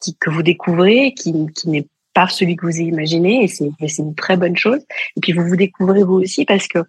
qui, 0.00 0.16
que 0.16 0.30
vous 0.30 0.42
découvrez, 0.42 1.14
qui, 1.14 1.46
qui 1.54 1.68
n'est 1.68 1.86
pas 2.14 2.28
celui 2.28 2.56
que 2.56 2.66
vous 2.66 2.78
imaginez, 2.78 3.44
et 3.44 3.48
c'est 3.48 4.02
une 4.02 4.14
très 4.14 4.36
bonne 4.36 4.56
chose. 4.56 4.80
Et 5.16 5.20
puis 5.20 5.32
vous 5.32 5.46
vous 5.46 5.56
découvrez 5.56 6.04
vous 6.04 6.14
aussi 6.14 6.44
parce 6.44 6.66
que 6.68 6.78
euh, 6.78 6.84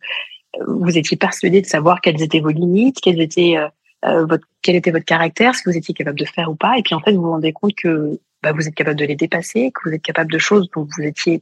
vous 0.68 0.98
étiez 0.98 1.18
persuadé 1.18 1.62
de 1.62 1.68
savoir 1.68 2.02
quelles 2.02 2.22
étaient 2.22 2.42
vos 2.42 2.50
limites, 2.50 3.00
quelles 3.02 3.22
étaient 3.22 3.58
euh, 3.58 3.68
euh, 4.06 4.26
votre, 4.26 4.46
quel 4.62 4.76
était 4.76 4.92
votre 4.92 5.06
caractère, 5.06 5.56
ce 5.56 5.64
que 5.64 5.70
vous 5.70 5.78
étiez 5.78 5.94
capable 5.94 6.20
de 6.20 6.26
faire 6.26 6.50
ou 6.50 6.56
pas. 6.56 6.78
Et 6.78 6.84
puis 6.84 6.94
en 6.94 7.00
fait, 7.00 7.14
vous 7.14 7.22
vous 7.22 7.32
rendez 7.32 7.54
compte 7.54 7.76
que 7.76 8.20
bah, 8.42 8.52
vous 8.52 8.68
êtes 8.68 8.76
capable 8.76 9.00
de 9.00 9.06
les 9.06 9.16
dépasser, 9.16 9.72
que 9.72 9.90
vous 9.90 9.96
êtes 9.96 10.02
capable 10.02 10.32
de 10.32 10.38
choses 10.38 10.70
dont 10.76 10.86
vous 10.98 11.04
étiez 11.04 11.42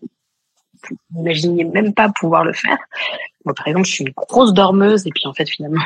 vous 0.89 0.97
n'imaginiez 1.15 1.63
même 1.63 1.93
pas 1.93 2.09
pouvoir 2.09 2.43
le 2.43 2.53
faire. 2.53 2.77
Moi, 3.45 3.53
par 3.53 3.67
exemple, 3.67 3.87
je 3.87 3.91
suis 3.91 4.03
une 4.03 4.13
grosse 4.13 4.53
dormeuse 4.53 5.05
et 5.07 5.11
puis 5.11 5.27
en 5.27 5.33
fait, 5.33 5.47
finalement, 5.49 5.83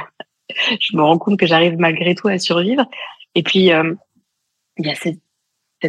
je 0.79 0.95
me 0.95 1.01
rends 1.01 1.17
compte 1.17 1.39
que 1.39 1.45
j'arrive 1.45 1.77
malgré 1.77 2.15
tout 2.15 2.27
à 2.27 2.37
survivre. 2.39 2.85
Et 3.35 3.43
puis, 3.43 3.71
euh, 3.71 3.93
il 4.77 4.85
y 4.85 4.89
a 4.89 4.95
cette, 4.95 5.19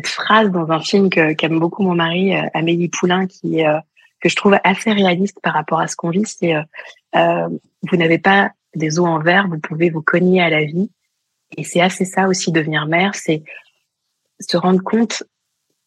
phrase 0.05 0.51
dans 0.51 0.71
un 0.71 0.81
film 0.81 1.09
qu'aime 1.09 1.59
beaucoup 1.59 1.83
mon 1.83 1.95
mari, 1.95 2.35
euh, 2.35 2.43
Amélie 2.53 2.89
Poulain, 2.89 3.27
qui 3.27 3.65
euh, 3.65 3.79
que 4.21 4.29
je 4.29 4.37
trouve 4.37 4.59
assez 4.63 4.93
réaliste 4.93 5.41
par 5.43 5.55
rapport 5.55 5.81
à 5.81 5.87
ce 5.87 5.97
qu'on 5.97 6.11
vit. 6.11 6.27
C'est 6.27 6.55
euh, 6.55 7.49
vous 7.89 7.97
n'avez 7.97 8.19
pas 8.19 8.51
des 8.75 8.99
os 8.99 9.07
en 9.07 9.21
verre, 9.21 9.49
vous 9.49 9.59
pouvez 9.59 9.89
vous 9.89 10.03
cogner 10.03 10.43
à 10.43 10.51
la 10.51 10.65
vie. 10.65 10.91
Et 11.57 11.65
c'est 11.65 11.81
assez 11.81 12.05
ça 12.05 12.29
aussi 12.29 12.53
devenir 12.53 12.87
mère, 12.87 13.15
c'est 13.15 13.43
se 14.41 14.57
rendre 14.59 14.83
compte 14.83 15.23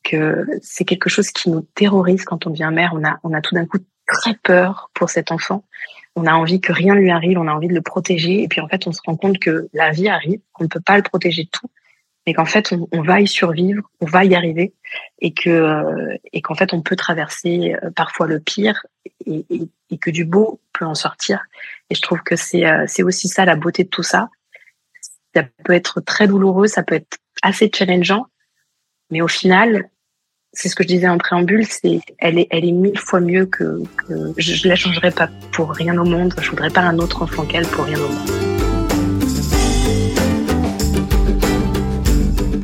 que 0.03 0.47
c'est 0.63 0.85
quelque 0.85 1.09
chose 1.09 1.29
qui 1.29 1.51
nous 1.51 1.61
terrorise 1.75 2.25
quand 2.25 2.47
on 2.47 2.49
devient 2.49 2.71
mère. 2.73 2.93
On 2.95 3.03
a, 3.05 3.19
on 3.23 3.33
a 3.33 3.41
tout 3.41 3.53
d'un 3.53 3.67
coup 3.67 3.77
très 4.11 4.33
peur 4.35 4.89
pour 4.93 5.09
cet 5.09 5.31
enfant 5.31 5.63
on 6.19 6.25
a 6.25 6.33
envie 6.33 6.61
que 6.61 6.73
rien 6.73 6.95
ne 6.95 6.99
lui 6.99 7.11
arrive, 7.11 7.37
on 7.37 7.47
a 7.47 7.53
envie 7.53 7.67
de 7.67 7.73
le 7.73 7.81
protéger. 7.81 8.43
Et 8.43 8.47
puis 8.47 8.61
en 8.61 8.67
fait, 8.67 8.87
on 8.87 8.91
se 8.91 9.01
rend 9.05 9.15
compte 9.15 9.39
que 9.39 9.69
la 9.73 9.91
vie 9.91 10.09
arrive, 10.09 10.39
qu'on 10.53 10.65
ne 10.65 10.69
peut 10.69 10.81
pas 10.81 10.97
le 10.97 11.03
protéger 11.03 11.47
tout, 11.51 11.69
mais 12.27 12.33
qu'en 12.33 12.45
fait 12.45 12.73
on, 12.91 13.01
va 13.01 13.21
y 13.21 13.27
survivre, 13.27 13.83
on 14.01 14.05
va 14.05 14.25
y 14.25 14.35
arriver, 14.35 14.73
et 15.19 15.33
que 15.33 16.17
et 16.33 16.41
qu'en 16.41 16.55
fait 16.55 16.73
on 16.73 16.81
peut 16.81 16.95
traverser 16.95 17.75
parfois 17.95 18.27
le 18.27 18.39
pire 18.39 18.85
et, 19.25 19.45
et, 19.89 19.97
que 19.97 20.11
du 20.11 20.25
beau 20.25 20.59
peut 20.73 20.85
en 20.85 20.95
sortir. 20.95 21.41
Et 21.89 21.95
je 21.95 22.01
trouve 22.01 22.21
que 22.21 22.35
c'est 22.35 22.65
c'est 22.87 23.03
aussi 23.03 23.27
ça 23.27 23.45
la 23.45 23.55
beauté 23.55 23.83
de 23.83 23.89
tout 23.89 24.03
ça. 24.03 24.29
Ça 25.33 25.43
peut 25.63 25.73
être 25.73 26.01
très 26.01 26.27
douloureux, 26.27 26.67
ça 26.67 26.83
peut 26.83 26.95
être 26.95 27.17
assez 27.41 27.71
challengeant, 27.73 28.25
mais 29.09 29.21
au 29.21 29.27
final, 29.27 29.89
c'est 30.53 30.67
ce 30.67 30.75
que 30.75 30.83
je 30.83 30.87
disais 30.87 31.07
en 31.07 31.17
préambule, 31.17 31.65
c'est 31.65 31.99
elle 32.17 32.39
est 32.39 32.47
elle 32.49 32.65
est 32.65 32.71
mille 32.71 32.97
fois 32.97 33.19
mieux 33.19 33.45
que, 33.45 33.81
je, 34.37 34.67
ne 34.67 34.69
la 34.69 34.75
changerais 34.75 35.11
pas 35.11 35.29
pour 35.51 35.71
rien 35.71 35.97
au 35.97 36.05
monde. 36.05 36.33
Je 36.41 36.49
voudrais 36.49 36.69
pas 36.69 36.81
un 36.81 36.97
autre 36.99 37.21
enfant 37.21 37.45
qu'elle 37.45 37.67
pour 37.67 37.85
rien 37.85 37.97
au 37.97 38.07
monde. 38.07 38.29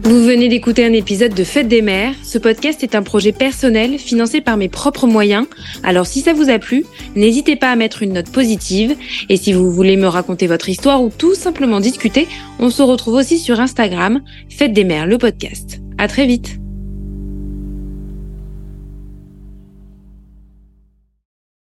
Vous 0.04 0.24
venez 0.24 0.50
d'écouter 0.50 0.86
un 0.86 0.94
épisode 0.94 1.34
de 1.34 1.44
Fête 1.44 1.68
des 1.68 1.82
mères. 1.82 2.14
Ce 2.24 2.38
podcast 2.38 2.84
est 2.84 2.94
un 2.94 3.02
projet 3.02 3.32
personnel 3.32 3.98
financé 3.98 4.40
par 4.40 4.56
mes 4.56 4.70
propres 4.70 5.08
moyens. 5.08 5.48
Alors 5.84 6.06
si 6.06 6.22
ça 6.22 6.34
vous 6.34 6.50
a 6.50 6.60
plu, 6.60 6.86
n'hésitez 7.16 7.56
pas 7.56 7.72
à 7.72 7.76
mettre 7.76 8.04
une 8.04 8.14
note 8.14 8.32
positive. 8.32 8.96
Et 9.30 9.38
si 9.38 9.52
vous 9.52 9.72
voulez 9.72 9.98
me 9.98 10.08
raconter 10.08 10.46
votre 10.48 10.70
histoire 10.70 11.04
ou 11.04 11.10
tout 11.10 11.34
simplement 11.34 11.80
discuter, 11.80 12.28
on 12.60 12.70
se 12.70 12.84
retrouve 12.84 13.16
aussi 13.16 13.40
sur 13.40 13.60
Instagram, 13.60 14.22
Fête 14.50 14.74
des 14.74 14.84
mères, 14.84 15.08
le 15.08 15.18
podcast. 15.18 15.80
À 15.98 16.08
très 16.08 16.28
vite. 16.28 16.60